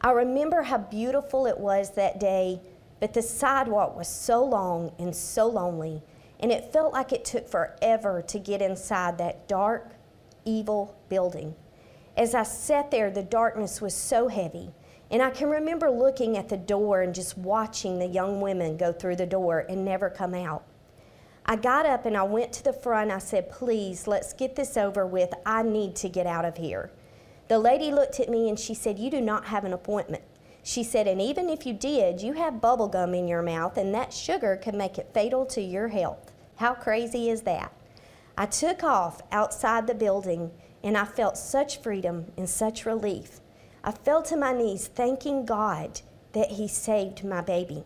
I 0.00 0.10
remember 0.10 0.62
how 0.62 0.78
beautiful 0.78 1.46
it 1.46 1.58
was 1.58 1.90
that 1.92 2.18
day, 2.18 2.60
but 3.02 3.14
the 3.14 3.20
sidewalk 3.20 3.96
was 3.96 4.06
so 4.06 4.44
long 4.44 4.92
and 4.96 5.16
so 5.16 5.48
lonely, 5.48 6.00
and 6.38 6.52
it 6.52 6.72
felt 6.72 6.92
like 6.92 7.12
it 7.12 7.24
took 7.24 7.48
forever 7.48 8.22
to 8.28 8.38
get 8.38 8.62
inside 8.62 9.18
that 9.18 9.48
dark, 9.48 9.96
evil 10.44 10.96
building. 11.08 11.56
As 12.16 12.32
I 12.32 12.44
sat 12.44 12.92
there, 12.92 13.10
the 13.10 13.24
darkness 13.24 13.80
was 13.80 13.92
so 13.92 14.28
heavy, 14.28 14.70
and 15.10 15.20
I 15.20 15.30
can 15.30 15.50
remember 15.50 15.90
looking 15.90 16.36
at 16.38 16.48
the 16.48 16.56
door 16.56 17.02
and 17.02 17.12
just 17.12 17.36
watching 17.36 17.98
the 17.98 18.06
young 18.06 18.40
women 18.40 18.76
go 18.76 18.92
through 18.92 19.16
the 19.16 19.26
door 19.26 19.66
and 19.68 19.84
never 19.84 20.08
come 20.08 20.32
out. 20.32 20.62
I 21.44 21.56
got 21.56 21.86
up 21.86 22.06
and 22.06 22.16
I 22.16 22.22
went 22.22 22.52
to 22.52 22.62
the 22.62 22.72
front. 22.72 23.10
I 23.10 23.18
said, 23.18 23.50
Please, 23.50 24.06
let's 24.06 24.32
get 24.32 24.54
this 24.54 24.76
over 24.76 25.04
with. 25.08 25.34
I 25.44 25.64
need 25.64 25.96
to 25.96 26.08
get 26.08 26.28
out 26.28 26.44
of 26.44 26.56
here. 26.56 26.92
The 27.48 27.58
lady 27.58 27.90
looked 27.90 28.20
at 28.20 28.28
me 28.28 28.48
and 28.48 28.56
she 28.56 28.74
said, 28.74 29.00
You 29.00 29.10
do 29.10 29.20
not 29.20 29.46
have 29.46 29.64
an 29.64 29.72
appointment. 29.72 30.22
She 30.62 30.82
said, 30.82 31.06
And 31.06 31.20
even 31.20 31.48
if 31.48 31.66
you 31.66 31.72
did, 31.72 32.22
you 32.22 32.34
have 32.34 32.60
bubble 32.60 32.88
gum 32.88 33.14
in 33.14 33.28
your 33.28 33.42
mouth, 33.42 33.76
and 33.76 33.94
that 33.94 34.12
sugar 34.12 34.56
could 34.56 34.74
make 34.74 34.98
it 34.98 35.10
fatal 35.12 35.44
to 35.46 35.60
your 35.60 35.88
health. 35.88 36.32
How 36.56 36.74
crazy 36.74 37.28
is 37.28 37.42
that? 37.42 37.72
I 38.36 38.46
took 38.46 38.82
off 38.82 39.20
outside 39.32 39.86
the 39.86 39.94
building, 39.94 40.52
and 40.82 40.96
I 40.96 41.04
felt 41.04 41.36
such 41.36 41.82
freedom 41.82 42.32
and 42.36 42.48
such 42.48 42.86
relief. 42.86 43.40
I 43.84 43.90
fell 43.90 44.22
to 44.22 44.36
my 44.36 44.52
knees, 44.52 44.86
thanking 44.86 45.44
God 45.44 46.00
that 46.32 46.52
He 46.52 46.68
saved 46.68 47.24
my 47.24 47.40
baby. 47.40 47.84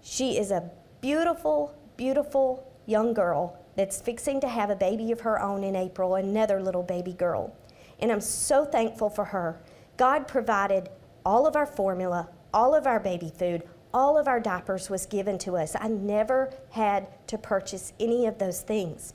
She 0.00 0.38
is 0.38 0.50
a 0.50 0.70
beautiful, 1.00 1.74
beautiful 1.96 2.72
young 2.86 3.12
girl 3.12 3.58
that's 3.76 4.00
fixing 4.00 4.40
to 4.40 4.48
have 4.48 4.70
a 4.70 4.76
baby 4.76 5.12
of 5.12 5.20
her 5.20 5.40
own 5.40 5.64
in 5.64 5.76
April, 5.76 6.14
another 6.14 6.62
little 6.62 6.82
baby 6.82 7.12
girl 7.12 7.54
and 8.00 8.12
I'm 8.12 8.20
so 8.20 8.64
thankful 8.64 9.10
for 9.10 9.26
her. 9.26 9.60
God 9.96 10.28
provided 10.28 10.88
all 11.24 11.46
of 11.46 11.56
our 11.56 11.66
formula, 11.66 12.28
all 12.52 12.74
of 12.74 12.86
our 12.86 13.00
baby 13.00 13.32
food, 13.36 13.62
all 13.92 14.18
of 14.18 14.28
our 14.28 14.40
diapers 14.40 14.90
was 14.90 15.06
given 15.06 15.38
to 15.38 15.56
us. 15.56 15.74
I 15.78 15.88
never 15.88 16.52
had 16.70 17.06
to 17.28 17.38
purchase 17.38 17.92
any 17.98 18.26
of 18.26 18.38
those 18.38 18.60
things. 18.60 19.14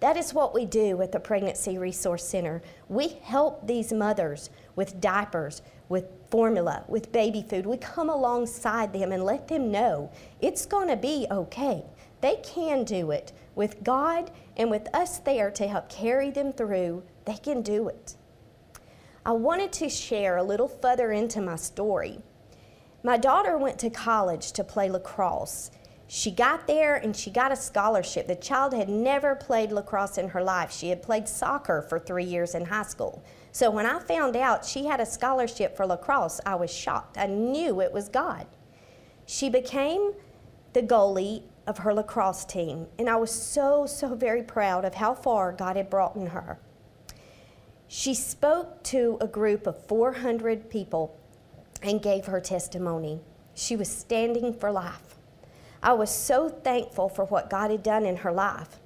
That 0.00 0.16
is 0.16 0.34
what 0.34 0.54
we 0.54 0.66
do 0.66 1.00
at 1.00 1.12
the 1.12 1.20
Pregnancy 1.20 1.78
Resource 1.78 2.24
Center. 2.24 2.62
We 2.88 3.18
help 3.22 3.66
these 3.66 3.92
mothers 3.92 4.50
with 4.74 5.00
diapers, 5.00 5.62
with 5.88 6.06
formula, 6.30 6.84
with 6.86 7.12
baby 7.12 7.42
food. 7.48 7.64
We 7.64 7.78
come 7.78 8.10
alongside 8.10 8.92
them 8.92 9.12
and 9.12 9.24
let 9.24 9.48
them 9.48 9.70
know 9.70 10.10
it's 10.40 10.66
going 10.66 10.88
to 10.88 10.96
be 10.96 11.26
okay. 11.30 11.82
They 12.20 12.36
can 12.44 12.84
do 12.84 13.10
it 13.10 13.32
with 13.54 13.82
God 13.82 14.30
and 14.56 14.70
with 14.70 14.86
us 14.94 15.18
there 15.20 15.50
to 15.52 15.66
help 15.66 15.88
carry 15.88 16.30
them 16.30 16.52
through 16.52 17.02
they 17.26 17.36
can 17.36 17.60
do 17.60 17.88
it. 17.88 18.14
I 19.26 19.32
wanted 19.32 19.72
to 19.72 19.88
share 19.88 20.36
a 20.36 20.42
little 20.44 20.68
further 20.68 21.10
into 21.10 21.40
my 21.40 21.56
story. 21.56 22.20
My 23.02 23.16
daughter 23.16 23.58
went 23.58 23.76
to 23.80 23.90
college 23.90 24.52
to 24.52 24.62
play 24.62 24.88
lacrosse. 24.88 25.72
She 26.06 26.30
got 26.30 26.68
there 26.68 26.94
and 26.94 27.16
she 27.16 27.32
got 27.32 27.50
a 27.50 27.56
scholarship. 27.56 28.28
The 28.28 28.36
child 28.36 28.72
had 28.72 28.88
never 28.88 29.34
played 29.34 29.72
lacrosse 29.72 30.16
in 30.16 30.28
her 30.28 30.44
life. 30.44 30.70
She 30.70 30.90
had 30.90 31.02
played 31.02 31.26
soccer 31.26 31.82
for 31.82 31.98
three 31.98 32.22
years 32.22 32.54
in 32.54 32.66
high 32.66 32.84
school. 32.84 33.20
So 33.50 33.68
when 33.68 33.84
I 33.84 33.98
found 33.98 34.36
out 34.36 34.64
she 34.64 34.86
had 34.86 35.00
a 35.00 35.06
scholarship 35.06 35.76
for 35.76 35.86
lacrosse, 35.86 36.40
I 36.46 36.54
was 36.54 36.72
shocked. 36.72 37.18
I 37.18 37.26
knew 37.26 37.80
it 37.80 37.92
was 37.92 38.08
God. 38.08 38.46
She 39.26 39.50
became 39.50 40.12
the 40.72 40.82
goalie 40.82 41.42
of 41.66 41.78
her 41.78 41.92
lacrosse 41.92 42.44
team, 42.44 42.86
and 42.96 43.10
I 43.10 43.16
was 43.16 43.32
so, 43.32 43.86
so 43.86 44.14
very 44.14 44.44
proud 44.44 44.84
of 44.84 44.94
how 44.94 45.14
far 45.14 45.50
God 45.50 45.74
had 45.74 45.90
brought 45.90 46.14
in 46.14 46.28
her. 46.28 46.60
She 47.88 48.14
spoke 48.14 48.82
to 48.84 49.16
a 49.20 49.28
group 49.28 49.66
of 49.66 49.86
400 49.86 50.68
people 50.68 51.16
and 51.82 52.02
gave 52.02 52.26
her 52.26 52.40
testimony. 52.40 53.20
She 53.54 53.76
was 53.76 53.88
standing 53.88 54.52
for 54.52 54.72
life. 54.72 55.16
I 55.82 55.92
was 55.92 56.10
so 56.10 56.48
thankful 56.48 57.08
for 57.08 57.26
what 57.26 57.48
God 57.48 57.70
had 57.70 57.82
done 57.82 58.04
in 58.04 58.16
her 58.16 58.32
life. 58.32 58.80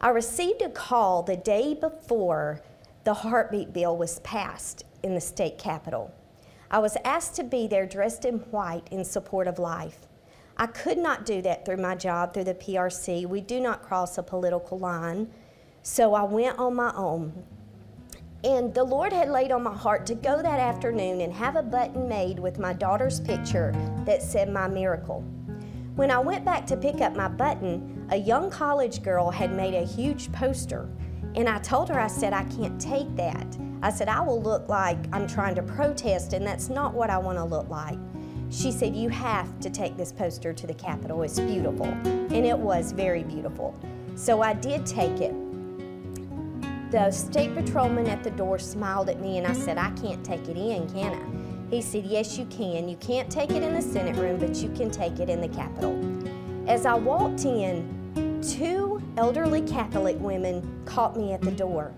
I 0.00 0.08
received 0.08 0.60
a 0.60 0.68
call 0.68 1.22
the 1.22 1.36
day 1.36 1.74
before 1.74 2.60
the 3.04 3.14
heartbeat 3.14 3.72
bill 3.72 3.96
was 3.96 4.18
passed 4.20 4.84
in 5.04 5.14
the 5.14 5.20
state 5.20 5.58
capitol. 5.58 6.12
I 6.70 6.80
was 6.80 6.96
asked 7.04 7.36
to 7.36 7.44
be 7.44 7.68
there 7.68 7.86
dressed 7.86 8.24
in 8.24 8.38
white 8.50 8.88
in 8.90 9.04
support 9.04 9.46
of 9.46 9.60
life. 9.60 10.08
I 10.56 10.66
could 10.66 10.98
not 10.98 11.24
do 11.24 11.42
that 11.42 11.64
through 11.64 11.76
my 11.76 11.94
job, 11.94 12.34
through 12.34 12.44
the 12.44 12.54
PRC. 12.54 13.26
We 13.26 13.40
do 13.40 13.60
not 13.60 13.82
cross 13.82 14.18
a 14.18 14.22
political 14.22 14.78
line. 14.78 15.30
So 15.82 16.14
I 16.14 16.24
went 16.24 16.58
on 16.58 16.74
my 16.74 16.92
own 16.96 17.44
and 18.44 18.74
the 18.74 18.82
Lord 18.82 19.12
had 19.12 19.28
laid 19.28 19.52
on 19.52 19.62
my 19.62 19.74
heart 19.74 20.04
to 20.06 20.14
go 20.16 20.42
that 20.42 20.58
afternoon 20.58 21.20
and 21.20 21.32
have 21.32 21.54
a 21.54 21.62
button 21.62 22.08
made 22.08 22.40
with 22.40 22.58
my 22.58 22.72
daughter's 22.72 23.20
picture 23.20 23.72
that 24.04 24.22
said, 24.22 24.52
My 24.52 24.66
miracle. 24.66 25.20
When 25.94 26.10
I 26.10 26.18
went 26.18 26.44
back 26.44 26.66
to 26.68 26.76
pick 26.76 27.00
up 27.00 27.14
my 27.14 27.28
button, 27.28 28.06
a 28.10 28.16
young 28.16 28.50
college 28.50 29.02
girl 29.02 29.30
had 29.30 29.52
made 29.54 29.74
a 29.74 29.84
huge 29.84 30.32
poster. 30.32 30.88
And 31.34 31.48
I 31.48 31.58
told 31.58 31.88
her, 31.90 32.00
I 32.00 32.08
said, 32.08 32.32
I 32.32 32.44
can't 32.44 32.80
take 32.80 33.14
that. 33.16 33.56
I 33.80 33.90
said, 33.90 34.08
I 34.08 34.20
will 34.20 34.42
look 34.42 34.68
like 34.68 34.98
I'm 35.12 35.26
trying 35.26 35.54
to 35.54 35.62
protest, 35.62 36.32
and 36.32 36.46
that's 36.46 36.68
not 36.68 36.94
what 36.94 37.10
I 37.10 37.18
want 37.18 37.38
to 37.38 37.44
look 37.44 37.68
like. 37.68 37.98
She 38.50 38.72
said, 38.72 38.96
You 38.96 39.08
have 39.10 39.60
to 39.60 39.70
take 39.70 39.96
this 39.96 40.12
poster 40.12 40.52
to 40.52 40.66
the 40.66 40.74
Capitol. 40.74 41.22
It's 41.22 41.38
beautiful. 41.38 41.86
And 41.86 42.44
it 42.44 42.58
was 42.58 42.90
very 42.90 43.22
beautiful. 43.22 43.78
So 44.16 44.42
I 44.42 44.52
did 44.52 44.84
take 44.84 45.20
it 45.20 45.32
the 46.92 47.10
state 47.10 47.54
patrolman 47.54 48.06
at 48.06 48.22
the 48.22 48.30
door 48.32 48.58
smiled 48.58 49.08
at 49.08 49.18
me 49.18 49.38
and 49.38 49.46
I 49.46 49.54
said, 49.54 49.78
I 49.78 49.90
can't 49.92 50.22
take 50.22 50.46
it 50.46 50.58
in, 50.58 50.86
can 50.90 51.14
I? 51.14 51.74
He 51.74 51.80
said, 51.80 52.04
Yes, 52.04 52.36
you 52.36 52.44
can. 52.44 52.86
You 52.86 52.98
can't 52.98 53.32
take 53.32 53.50
it 53.50 53.62
in 53.62 53.72
the 53.72 53.80
Senate 53.80 54.14
room, 54.16 54.38
but 54.38 54.56
you 54.56 54.68
can 54.72 54.90
take 54.90 55.18
it 55.18 55.30
in 55.30 55.40
the 55.40 55.48
Capitol. 55.48 55.98
As 56.68 56.84
I 56.84 56.92
walked 56.92 57.46
in, 57.46 58.42
two 58.42 59.02
elderly 59.16 59.62
Catholic 59.62 60.20
women 60.20 60.82
caught 60.84 61.16
me 61.16 61.32
at 61.32 61.40
the 61.40 61.50
door. 61.50 61.94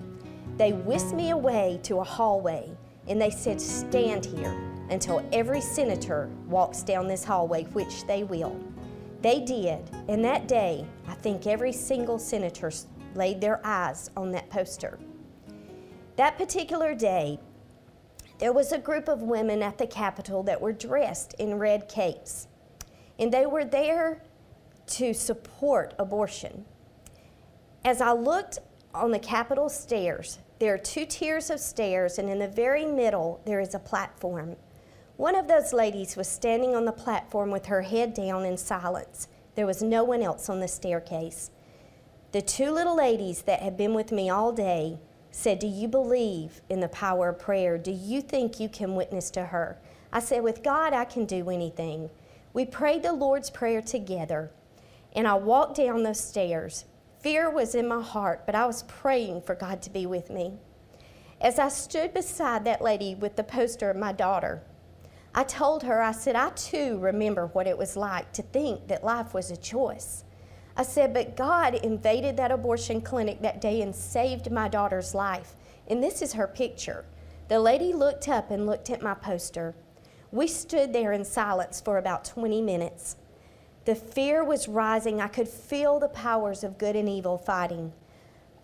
They 0.58 0.72
whisked 0.72 1.12
me 1.12 1.30
away 1.30 1.80
to 1.82 1.98
a 1.98 2.04
hallway 2.04 2.70
and 3.08 3.20
they 3.20 3.30
said, 3.30 3.60
Stand 3.60 4.24
here 4.24 4.56
until 4.90 5.28
every 5.32 5.60
senator 5.60 6.30
walks 6.46 6.84
down 6.84 7.08
this 7.08 7.24
hallway, 7.24 7.64
which 7.72 8.06
they 8.06 8.22
will. 8.22 8.56
They 9.22 9.40
did, 9.40 9.90
and 10.06 10.24
that 10.24 10.46
day, 10.46 10.86
I 11.08 11.14
think 11.14 11.48
every 11.48 11.72
single 11.72 12.18
senator 12.18 12.70
laid 13.16 13.40
their 13.40 13.60
eyes 13.64 14.10
on 14.16 14.32
that 14.32 14.50
poster. 14.50 14.98
That 16.16 16.38
particular 16.38 16.94
day, 16.94 17.38
there 18.38 18.52
was 18.52 18.72
a 18.72 18.78
group 18.78 19.08
of 19.08 19.22
women 19.22 19.62
at 19.62 19.78
the 19.78 19.86
Capitol 19.86 20.42
that 20.44 20.60
were 20.60 20.72
dressed 20.72 21.34
in 21.34 21.58
red 21.58 21.88
capes, 21.88 22.48
and 23.18 23.32
they 23.32 23.46
were 23.46 23.64
there 23.64 24.22
to 24.86 25.14
support 25.14 25.94
abortion. 25.98 26.64
As 27.84 28.00
I 28.00 28.12
looked 28.12 28.58
on 28.94 29.10
the 29.10 29.18
Capitol 29.18 29.68
stairs, 29.68 30.38
there 30.58 30.74
are 30.74 30.78
two 30.78 31.06
tiers 31.06 31.50
of 31.50 31.60
stairs, 31.60 32.18
and 32.18 32.28
in 32.28 32.38
the 32.38 32.48
very 32.48 32.86
middle, 32.86 33.40
there 33.44 33.60
is 33.60 33.74
a 33.74 33.78
platform. 33.78 34.56
One 35.16 35.36
of 35.36 35.46
those 35.46 35.72
ladies 35.72 36.16
was 36.16 36.28
standing 36.28 36.74
on 36.74 36.84
the 36.84 36.92
platform 36.92 37.50
with 37.50 37.66
her 37.66 37.82
head 37.82 38.14
down 38.14 38.44
in 38.44 38.56
silence. 38.56 39.28
There 39.54 39.66
was 39.66 39.82
no 39.82 40.02
one 40.02 40.22
else 40.22 40.48
on 40.48 40.60
the 40.60 40.68
staircase. 40.68 41.50
The 42.34 42.42
two 42.42 42.72
little 42.72 42.96
ladies 42.96 43.42
that 43.42 43.62
had 43.62 43.76
been 43.76 43.94
with 43.94 44.10
me 44.10 44.28
all 44.28 44.50
day 44.50 44.98
said, 45.30 45.60
Do 45.60 45.68
you 45.68 45.86
believe 45.86 46.62
in 46.68 46.80
the 46.80 46.88
power 46.88 47.28
of 47.28 47.38
prayer? 47.38 47.78
Do 47.78 47.92
you 47.92 48.20
think 48.20 48.58
you 48.58 48.68
can 48.68 48.96
witness 48.96 49.30
to 49.30 49.44
her? 49.44 49.78
I 50.12 50.18
said, 50.18 50.42
With 50.42 50.64
God, 50.64 50.92
I 50.92 51.04
can 51.04 51.26
do 51.26 51.48
anything. 51.48 52.10
We 52.52 52.66
prayed 52.66 53.04
the 53.04 53.12
Lord's 53.12 53.50
Prayer 53.50 53.80
together, 53.80 54.50
and 55.14 55.28
I 55.28 55.34
walked 55.34 55.76
down 55.76 56.02
those 56.02 56.18
stairs. 56.18 56.86
Fear 57.20 57.50
was 57.50 57.76
in 57.76 57.86
my 57.86 58.02
heart, 58.02 58.46
but 58.46 58.56
I 58.56 58.66
was 58.66 58.82
praying 58.82 59.42
for 59.42 59.54
God 59.54 59.80
to 59.82 59.90
be 59.90 60.04
with 60.04 60.28
me. 60.28 60.54
As 61.40 61.60
I 61.60 61.68
stood 61.68 62.12
beside 62.12 62.64
that 62.64 62.82
lady 62.82 63.14
with 63.14 63.36
the 63.36 63.44
poster 63.44 63.90
of 63.90 63.96
my 63.96 64.10
daughter, 64.10 64.60
I 65.36 65.44
told 65.44 65.84
her, 65.84 66.02
I 66.02 66.10
said, 66.10 66.34
I 66.34 66.50
too 66.50 66.98
remember 66.98 67.46
what 67.46 67.68
it 67.68 67.78
was 67.78 67.96
like 67.96 68.32
to 68.32 68.42
think 68.42 68.88
that 68.88 69.04
life 69.04 69.34
was 69.34 69.52
a 69.52 69.56
choice. 69.56 70.24
I 70.76 70.82
said, 70.82 71.14
but 71.14 71.36
God 71.36 71.74
invaded 71.74 72.36
that 72.36 72.50
abortion 72.50 73.00
clinic 73.00 73.40
that 73.42 73.60
day 73.60 73.80
and 73.82 73.94
saved 73.94 74.50
my 74.50 74.68
daughter's 74.68 75.14
life. 75.14 75.54
And 75.86 76.02
this 76.02 76.20
is 76.20 76.32
her 76.32 76.48
picture. 76.48 77.04
The 77.48 77.60
lady 77.60 77.92
looked 77.92 78.28
up 78.28 78.50
and 78.50 78.66
looked 78.66 78.90
at 78.90 79.02
my 79.02 79.14
poster. 79.14 79.74
We 80.32 80.48
stood 80.48 80.92
there 80.92 81.12
in 81.12 81.24
silence 81.24 81.80
for 81.80 81.98
about 81.98 82.24
20 82.24 82.60
minutes. 82.60 83.16
The 83.84 83.94
fear 83.94 84.42
was 84.42 84.66
rising. 84.66 85.20
I 85.20 85.28
could 85.28 85.48
feel 85.48 86.00
the 86.00 86.08
powers 86.08 86.64
of 86.64 86.78
good 86.78 86.96
and 86.96 87.08
evil 87.08 87.38
fighting. 87.38 87.92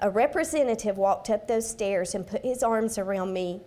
A 0.00 0.10
representative 0.10 0.96
walked 0.96 1.28
up 1.30 1.46
those 1.46 1.68
stairs 1.68 2.14
and 2.14 2.26
put 2.26 2.42
his 2.42 2.62
arms 2.62 2.96
around 2.96 3.34
me. 3.34 3.60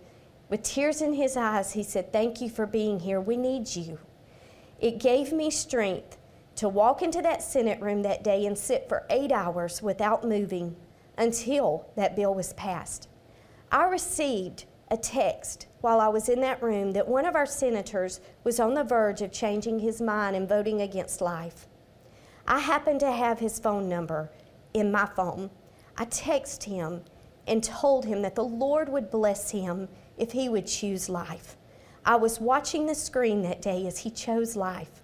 With 0.50 0.64
tears 0.64 1.00
in 1.00 1.14
his 1.14 1.36
eyes, 1.36 1.72
he 1.72 1.82
said, 1.82 2.12
Thank 2.12 2.40
you 2.40 2.50
for 2.50 2.66
being 2.66 3.00
here. 3.00 3.20
We 3.20 3.36
need 3.36 3.74
you. 3.74 4.00
It 4.80 4.98
gave 4.98 5.32
me 5.32 5.48
strength 5.50 6.18
to 6.56 6.68
walk 6.68 7.02
into 7.02 7.20
that 7.22 7.42
Senate 7.42 7.80
room 7.80 8.02
that 8.02 8.22
day 8.22 8.46
and 8.46 8.56
sit 8.56 8.88
for 8.88 9.04
eight 9.10 9.32
hours 9.32 9.82
without 9.82 10.24
moving 10.24 10.76
until 11.16 11.88
that 11.96 12.16
bill 12.16 12.34
was 12.34 12.52
passed. 12.54 13.08
I 13.70 13.84
received 13.84 14.64
a 14.90 14.96
text 14.96 15.66
while 15.80 16.00
I 16.00 16.08
was 16.08 16.28
in 16.28 16.40
that 16.40 16.62
room 16.62 16.92
that 16.92 17.08
one 17.08 17.26
of 17.26 17.34
our 17.34 17.46
senators 17.46 18.20
was 18.44 18.60
on 18.60 18.74
the 18.74 18.84
verge 18.84 19.22
of 19.22 19.32
changing 19.32 19.80
his 19.80 20.00
mind 20.00 20.36
and 20.36 20.48
voting 20.48 20.80
against 20.80 21.20
life. 21.20 21.66
I 22.46 22.60
happened 22.60 23.00
to 23.00 23.10
have 23.10 23.38
his 23.38 23.58
phone 23.58 23.88
number 23.88 24.30
in 24.74 24.92
my 24.92 25.06
phone. 25.06 25.50
I 25.96 26.04
texted 26.04 26.64
him 26.64 27.02
and 27.46 27.62
told 27.62 28.04
him 28.04 28.22
that 28.22 28.34
the 28.34 28.44
Lord 28.44 28.88
would 28.88 29.10
bless 29.10 29.50
him 29.50 29.88
if 30.16 30.32
he 30.32 30.48
would 30.48 30.66
choose 30.66 31.08
life. 31.08 31.56
I 32.04 32.16
was 32.16 32.40
watching 32.40 32.86
the 32.86 32.94
screen 32.94 33.42
that 33.42 33.62
day 33.62 33.86
as 33.86 33.98
he 33.98 34.10
chose 34.10 34.56
life. 34.56 35.02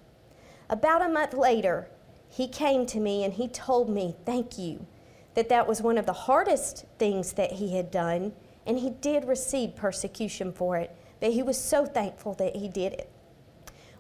About 0.70 1.02
a 1.02 1.08
month 1.08 1.34
later, 1.34 1.88
he 2.28 2.46
came 2.46 2.86
to 2.86 3.00
me 3.00 3.24
and 3.24 3.34
he 3.34 3.48
told 3.48 3.90
me, 3.90 4.14
Thank 4.24 4.56
you, 4.56 4.86
that 5.34 5.48
that 5.48 5.66
was 5.66 5.82
one 5.82 5.98
of 5.98 6.06
the 6.06 6.12
hardest 6.12 6.84
things 6.96 7.32
that 7.32 7.50
he 7.54 7.74
had 7.74 7.90
done, 7.90 8.32
and 8.64 8.78
he 8.78 8.90
did 8.90 9.24
receive 9.24 9.74
persecution 9.74 10.52
for 10.52 10.76
it, 10.76 10.94
but 11.18 11.32
he 11.32 11.42
was 11.42 11.58
so 11.58 11.84
thankful 11.84 12.34
that 12.34 12.54
he 12.54 12.68
did 12.68 12.92
it. 12.92 13.10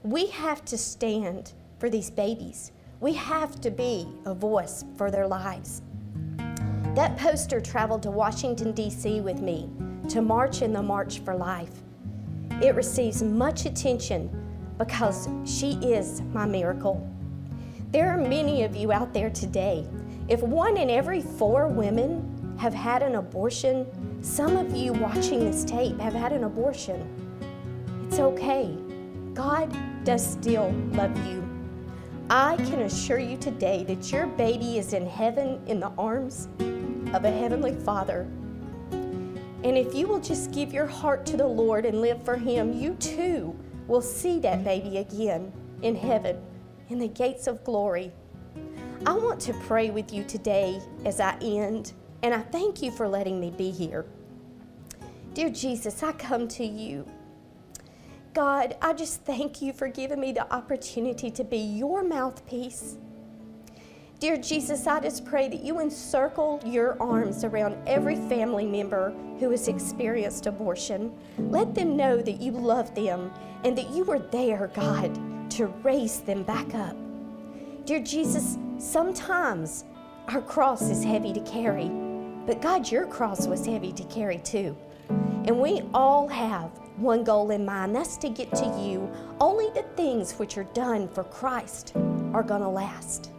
We 0.04 0.26
have 0.28 0.64
to 0.66 0.78
stand 0.78 1.54
for 1.80 1.90
these 1.90 2.08
babies. 2.08 2.70
We 3.00 3.14
have 3.14 3.60
to 3.62 3.72
be 3.72 4.06
a 4.24 4.32
voice 4.32 4.84
for 4.96 5.10
their 5.10 5.26
lives. 5.26 5.82
That 6.94 7.16
poster 7.18 7.60
traveled 7.60 8.04
to 8.04 8.12
Washington, 8.12 8.70
D.C. 8.70 9.20
with 9.22 9.40
me 9.40 9.68
to 10.08 10.22
march 10.22 10.62
in 10.62 10.72
the 10.72 10.82
March 10.82 11.18
for 11.18 11.34
Life. 11.34 11.82
It 12.62 12.76
receives 12.76 13.24
much 13.24 13.66
attention 13.66 14.49
because 14.80 15.28
she 15.44 15.72
is 15.82 16.22
my 16.32 16.46
miracle. 16.46 17.06
There 17.92 18.08
are 18.08 18.16
many 18.16 18.62
of 18.62 18.74
you 18.74 18.92
out 18.92 19.12
there 19.12 19.28
today. 19.28 19.86
If 20.26 20.40
one 20.40 20.78
in 20.78 20.88
every 20.88 21.20
four 21.20 21.68
women 21.68 22.56
have 22.58 22.72
had 22.72 23.02
an 23.02 23.16
abortion, 23.16 23.86
some 24.22 24.56
of 24.56 24.74
you 24.74 24.94
watching 24.94 25.40
this 25.40 25.64
tape 25.64 26.00
have 26.00 26.14
had 26.14 26.32
an 26.32 26.44
abortion. 26.44 27.06
It's 28.06 28.18
okay. 28.20 28.74
God 29.34 29.70
does 30.04 30.26
still 30.26 30.72
love 30.92 31.14
you. 31.26 31.46
I 32.30 32.56
can 32.56 32.80
assure 32.80 33.18
you 33.18 33.36
today 33.36 33.84
that 33.84 34.10
your 34.10 34.28
baby 34.28 34.78
is 34.78 34.94
in 34.94 35.06
heaven 35.06 35.60
in 35.66 35.78
the 35.78 35.92
arms 35.98 36.48
of 37.12 37.24
a 37.26 37.30
heavenly 37.30 37.74
Father. 37.74 38.22
And 39.62 39.76
if 39.76 39.94
you 39.94 40.06
will 40.06 40.20
just 40.20 40.52
give 40.52 40.72
your 40.72 40.86
heart 40.86 41.26
to 41.26 41.36
the 41.36 41.46
Lord 41.46 41.84
and 41.84 42.00
live 42.00 42.24
for 42.24 42.36
Him, 42.36 42.72
you 42.72 42.94
too 42.94 43.54
will 43.90 44.00
see 44.00 44.38
that 44.38 44.62
baby 44.62 44.98
again 44.98 45.52
in 45.82 45.96
heaven, 45.96 46.40
in 46.90 47.00
the 47.00 47.08
gates 47.08 47.48
of 47.48 47.64
glory. 47.64 48.12
I 49.04 49.12
want 49.14 49.40
to 49.40 49.52
pray 49.52 49.90
with 49.90 50.12
you 50.12 50.22
today 50.22 50.80
as 51.04 51.18
I 51.18 51.36
end, 51.42 51.92
and 52.22 52.32
I 52.32 52.38
thank 52.38 52.82
you 52.82 52.92
for 52.92 53.08
letting 53.08 53.40
me 53.40 53.50
be 53.50 53.72
here. 53.72 54.06
Dear 55.34 55.50
Jesus, 55.50 56.04
I 56.04 56.12
come 56.12 56.46
to 56.48 56.64
you. 56.64 57.04
God, 58.32 58.76
I 58.80 58.92
just 58.92 59.24
thank 59.24 59.60
you 59.60 59.72
for 59.72 59.88
giving 59.88 60.20
me 60.20 60.30
the 60.30 60.52
opportunity 60.54 61.28
to 61.32 61.42
be 61.42 61.58
your 61.58 62.04
mouthpiece. 62.04 62.96
Dear 64.20 64.36
Jesus, 64.36 64.86
I 64.86 65.00
just 65.00 65.24
pray 65.24 65.48
that 65.48 65.64
you 65.64 65.80
encircle 65.80 66.60
your 66.64 67.00
arms 67.02 67.42
around 67.42 67.76
every 67.88 68.14
family 68.14 68.66
member 68.66 69.12
who 69.40 69.50
has 69.50 69.66
experienced 69.66 70.46
abortion. 70.46 71.12
Let 71.38 71.74
them 71.74 71.96
know 71.96 72.18
that 72.22 72.40
you 72.40 72.52
love 72.52 72.94
them 72.94 73.32
and 73.64 73.76
that 73.76 73.90
you 73.90 74.04
were 74.04 74.18
there, 74.18 74.70
God, 74.74 75.50
to 75.52 75.66
raise 75.82 76.20
them 76.20 76.42
back 76.42 76.74
up. 76.74 76.96
Dear 77.84 78.00
Jesus, 78.00 78.56
sometimes 78.78 79.84
our 80.28 80.42
cross 80.42 80.82
is 80.82 81.02
heavy 81.02 81.32
to 81.32 81.40
carry, 81.40 81.88
but 82.46 82.62
God, 82.62 82.90
your 82.90 83.06
cross 83.06 83.46
was 83.46 83.66
heavy 83.66 83.92
to 83.92 84.04
carry 84.04 84.38
too. 84.38 84.76
And 85.08 85.60
we 85.60 85.82
all 85.92 86.28
have 86.28 86.70
one 86.96 87.24
goal 87.24 87.50
in 87.50 87.64
mind 87.64 87.96
that's 87.96 88.16
to 88.18 88.28
get 88.28 88.54
to 88.54 88.66
you. 88.78 89.10
Only 89.40 89.70
the 89.70 89.84
things 89.96 90.34
which 90.34 90.58
are 90.58 90.64
done 90.64 91.08
for 91.08 91.24
Christ 91.24 91.94
are 92.34 92.42
going 92.42 92.60
to 92.60 92.68
last. 92.68 93.32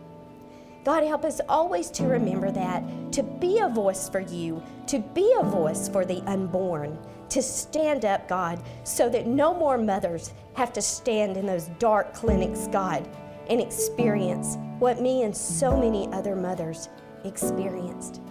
God, 0.84 1.04
help 1.04 1.26
us 1.26 1.40
always 1.48 1.92
to 1.92 2.06
remember 2.06 2.52
that, 2.52 2.84
to 3.14 3.22
be 3.22 3.60
a 3.60 3.70
voice 3.70 4.10
for 4.10 4.20
you, 4.20 4.64
to 4.88 4.98
be 4.98 5.32
a 5.40 5.44
voice 5.44 5.88
for 5.88 6.06
the 6.06 6.24
unborn, 6.26 6.98
to 7.32 7.42
stand 7.42 8.06
up, 8.06 8.28
God, 8.28 8.62
so 8.84 9.10
that 9.10 9.28
no 9.28 9.54
more 9.54 9.78
mothers 9.78 10.34
have 10.54 10.72
to 10.74 10.82
stand 10.82 11.38
in 11.38 11.46
those 11.46 11.70
dark 11.80 12.14
clinics, 12.14 12.68
God, 12.68 13.08
and 13.50 13.60
experience 13.60 14.58
what 14.80 15.02
me 15.02 15.24
and 15.24 15.36
so 15.36 15.76
many 15.76 16.08
other 16.14 16.36
mothers 16.36 16.90
experienced. 17.24 18.22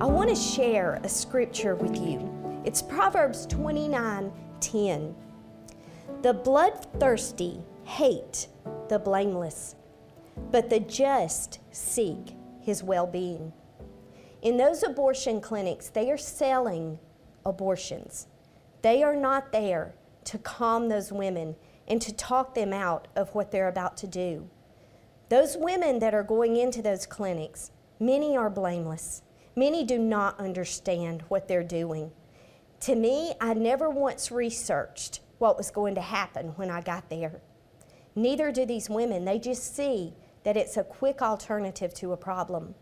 I 0.00 0.06
want 0.06 0.30
to 0.30 0.36
share 0.36 1.00
a 1.02 1.08
scripture 1.08 1.74
with 1.74 1.96
you. 2.00 2.62
It's 2.64 2.82
Proverbs 2.82 3.46
29 3.46 4.32
10. 4.60 5.14
The 6.22 6.34
bloodthirsty 6.34 7.60
hate 7.84 8.48
the 8.88 8.98
blameless 8.98 9.76
but 10.50 10.70
the 10.70 10.80
just 10.80 11.60
seek 11.70 12.34
his 12.60 12.82
well 12.82 13.06
being. 13.06 13.52
In 14.42 14.56
those 14.56 14.82
abortion 14.82 15.40
clinics, 15.40 15.88
they 15.88 16.10
are 16.10 16.18
selling 16.18 16.98
abortions. 17.46 18.26
They 18.82 19.02
are 19.02 19.16
not 19.16 19.52
there 19.52 19.94
to 20.24 20.38
calm 20.38 20.88
those 20.88 21.12
women 21.12 21.56
and 21.88 22.02
to 22.02 22.12
talk 22.12 22.54
them 22.54 22.72
out 22.72 23.08
of 23.14 23.34
what 23.34 23.50
they're 23.50 23.68
about 23.68 23.96
to 23.98 24.06
do. 24.06 24.50
Those 25.28 25.56
women 25.56 25.98
that 26.00 26.14
are 26.14 26.22
going 26.22 26.56
into 26.56 26.82
those 26.82 27.06
clinics, 27.06 27.70
many 27.98 28.36
are 28.36 28.50
blameless. 28.50 29.22
Many 29.54 29.84
do 29.84 29.98
not 29.98 30.38
understand 30.38 31.22
what 31.28 31.48
they're 31.48 31.62
doing. 31.62 32.12
To 32.80 32.94
me, 32.94 33.34
I 33.40 33.54
never 33.54 33.88
once 33.88 34.30
researched 34.30 35.20
what 35.38 35.56
was 35.56 35.70
going 35.70 35.94
to 35.94 36.00
happen 36.00 36.48
when 36.56 36.70
I 36.70 36.80
got 36.80 37.08
there. 37.08 37.40
Neither 38.14 38.52
do 38.52 38.66
these 38.66 38.90
women. 38.90 39.24
They 39.24 39.38
just 39.38 39.74
see 39.74 40.14
that 40.44 40.56
it's 40.56 40.76
a 40.76 40.84
quick 40.84 41.22
alternative 41.22 41.94
to 41.94 42.12
a 42.12 42.16
problem 42.16 42.74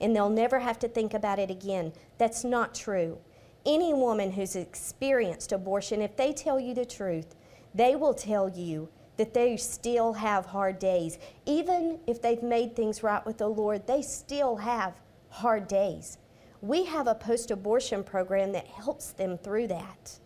and 0.00 0.14
they'll 0.14 0.30
never 0.30 0.60
have 0.60 0.78
to 0.80 0.88
think 0.88 1.14
about 1.14 1.38
it 1.38 1.50
again. 1.50 1.92
That's 2.18 2.44
not 2.44 2.74
true. 2.74 3.18
Any 3.66 3.92
woman 3.92 4.32
who's 4.32 4.56
experienced 4.56 5.52
abortion, 5.52 6.00
if 6.00 6.16
they 6.16 6.32
tell 6.32 6.58
you 6.58 6.74
the 6.74 6.86
truth, 6.86 7.34
they 7.74 7.96
will 7.96 8.14
tell 8.14 8.48
you 8.48 8.88
that 9.16 9.34
they 9.34 9.56
still 9.56 10.12
have 10.14 10.46
hard 10.46 10.78
days. 10.78 11.18
Even 11.44 11.98
if 12.06 12.22
they've 12.22 12.42
made 12.42 12.74
things 12.74 13.02
right 13.02 13.24
with 13.26 13.38
the 13.38 13.48
Lord, 13.48 13.86
they 13.86 14.00
still 14.00 14.56
have 14.56 14.94
hard 15.28 15.68
days. 15.68 16.18
We 16.60 16.84
have 16.86 17.06
a 17.06 17.14
post 17.14 17.50
abortion 17.50 18.02
program 18.02 18.52
that 18.52 18.66
helps 18.66 19.12
them 19.12 19.36
through 19.36 19.68
that. 19.68 20.18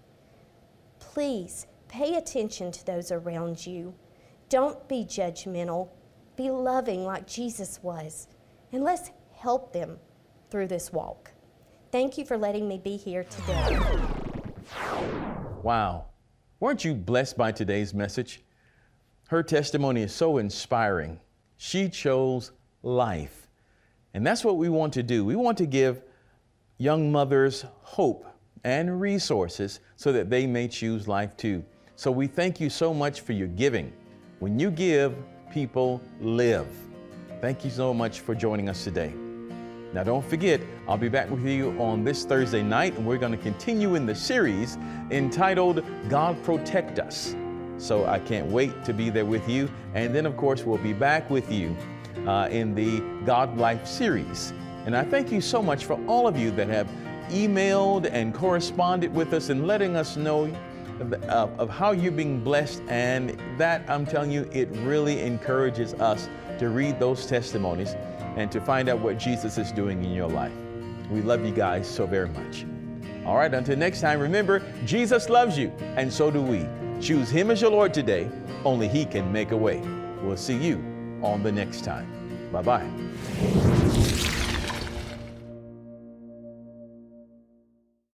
Please 0.98 1.66
pay 1.88 2.16
attention 2.16 2.70
to 2.72 2.86
those 2.86 3.10
around 3.10 3.66
you. 3.66 3.94
Don't 4.48 4.88
be 4.88 5.04
judgmental. 5.04 5.88
Be 6.36 6.50
loving 6.50 7.04
like 7.04 7.26
Jesus 7.26 7.80
was. 7.82 8.28
And 8.72 8.84
let's 8.84 9.10
help 9.34 9.72
them 9.72 9.98
through 10.50 10.68
this 10.68 10.92
walk. 10.92 11.32
Thank 11.92 12.16
you 12.16 12.24
for 12.24 12.38
letting 12.38 12.66
me 12.66 12.78
be 12.78 12.96
here 12.96 13.22
today. 13.24 13.78
Wow. 15.62 16.06
Weren't 16.58 16.86
you 16.86 16.94
blessed 16.94 17.36
by 17.36 17.52
today's 17.52 17.92
message? 17.92 18.42
Her 19.28 19.42
testimony 19.42 20.00
is 20.00 20.14
so 20.14 20.38
inspiring. 20.38 21.20
She 21.58 21.90
chose 21.90 22.52
life. 22.82 23.46
And 24.14 24.26
that's 24.26 24.42
what 24.42 24.56
we 24.56 24.70
want 24.70 24.94
to 24.94 25.02
do. 25.02 25.22
We 25.22 25.36
want 25.36 25.58
to 25.58 25.66
give 25.66 26.02
young 26.78 27.12
mothers 27.12 27.66
hope 27.82 28.24
and 28.64 28.98
resources 28.98 29.80
so 29.96 30.12
that 30.12 30.30
they 30.30 30.46
may 30.46 30.68
choose 30.68 31.06
life 31.06 31.36
too. 31.36 31.62
So 31.96 32.10
we 32.10 32.26
thank 32.26 32.58
you 32.58 32.70
so 32.70 32.94
much 32.94 33.20
for 33.20 33.34
your 33.34 33.48
giving. 33.48 33.92
When 34.38 34.58
you 34.58 34.70
give, 34.70 35.14
people 35.52 36.00
live. 36.22 36.68
Thank 37.42 37.66
you 37.66 37.70
so 37.70 37.92
much 37.92 38.20
for 38.20 38.34
joining 38.34 38.70
us 38.70 38.82
today. 38.82 39.12
Now, 39.92 40.02
don't 40.02 40.24
forget, 40.24 40.62
I'll 40.88 40.96
be 40.96 41.10
back 41.10 41.30
with 41.30 41.46
you 41.46 41.70
on 41.78 42.02
this 42.02 42.24
Thursday 42.24 42.62
night, 42.62 42.96
and 42.96 43.06
we're 43.06 43.18
going 43.18 43.32
to 43.32 43.38
continue 43.38 43.94
in 43.94 44.06
the 44.06 44.14
series 44.14 44.78
entitled 45.10 45.84
God 46.08 46.42
Protect 46.44 46.98
Us. 46.98 47.36
So 47.76 48.06
I 48.06 48.18
can't 48.20 48.46
wait 48.46 48.84
to 48.86 48.94
be 48.94 49.10
there 49.10 49.26
with 49.26 49.46
you. 49.46 49.68
And 49.92 50.14
then, 50.14 50.24
of 50.24 50.34
course, 50.38 50.64
we'll 50.64 50.78
be 50.78 50.94
back 50.94 51.28
with 51.28 51.52
you 51.52 51.76
uh, 52.26 52.48
in 52.50 52.74
the 52.74 53.00
God 53.26 53.58
Life 53.58 53.86
series. 53.86 54.54
And 54.86 54.96
I 54.96 55.04
thank 55.04 55.30
you 55.30 55.42
so 55.42 55.62
much 55.62 55.84
for 55.84 56.00
all 56.06 56.26
of 56.26 56.38
you 56.38 56.50
that 56.52 56.68
have 56.68 56.88
emailed 57.28 58.08
and 58.10 58.32
corresponded 58.32 59.14
with 59.14 59.34
us 59.34 59.50
and 59.50 59.66
letting 59.66 59.94
us 59.94 60.16
know 60.16 60.44
of, 61.00 61.12
of 61.24 61.68
how 61.68 61.92
you're 61.92 62.12
being 62.12 62.42
blessed. 62.42 62.82
And 62.88 63.38
that, 63.58 63.84
I'm 63.90 64.06
telling 64.06 64.30
you, 64.30 64.48
it 64.52 64.70
really 64.84 65.20
encourages 65.20 65.92
us 65.94 66.30
to 66.58 66.70
read 66.70 66.98
those 66.98 67.26
testimonies 67.26 67.94
and 68.36 68.50
to 68.52 68.60
find 68.60 68.88
out 68.88 69.00
what 69.00 69.18
Jesus 69.18 69.58
is 69.58 69.72
doing 69.72 70.04
in 70.04 70.12
your 70.12 70.28
life. 70.28 70.52
We 71.10 71.22
love 71.22 71.44
you 71.44 71.52
guys 71.52 71.88
so 71.88 72.06
very 72.06 72.28
much. 72.28 72.64
All 73.26 73.36
right, 73.36 73.52
until 73.52 73.76
next 73.76 74.00
time, 74.00 74.18
remember, 74.18 74.62
Jesus 74.84 75.28
loves 75.28 75.56
you, 75.56 75.68
and 75.96 76.12
so 76.12 76.30
do 76.30 76.42
we. 76.42 76.66
Choose 77.00 77.30
Him 77.30 77.50
as 77.50 77.60
your 77.60 77.70
Lord 77.70 77.92
today. 77.94 78.28
Only 78.64 78.88
He 78.88 79.04
can 79.04 79.32
make 79.32 79.50
a 79.50 79.56
way. 79.56 79.80
We'll 80.22 80.36
see 80.36 80.56
you 80.56 80.76
on 81.22 81.42
the 81.42 81.52
next 81.52 81.84
time. 81.84 82.08
Bye 82.52 82.62
bye. 82.62 84.11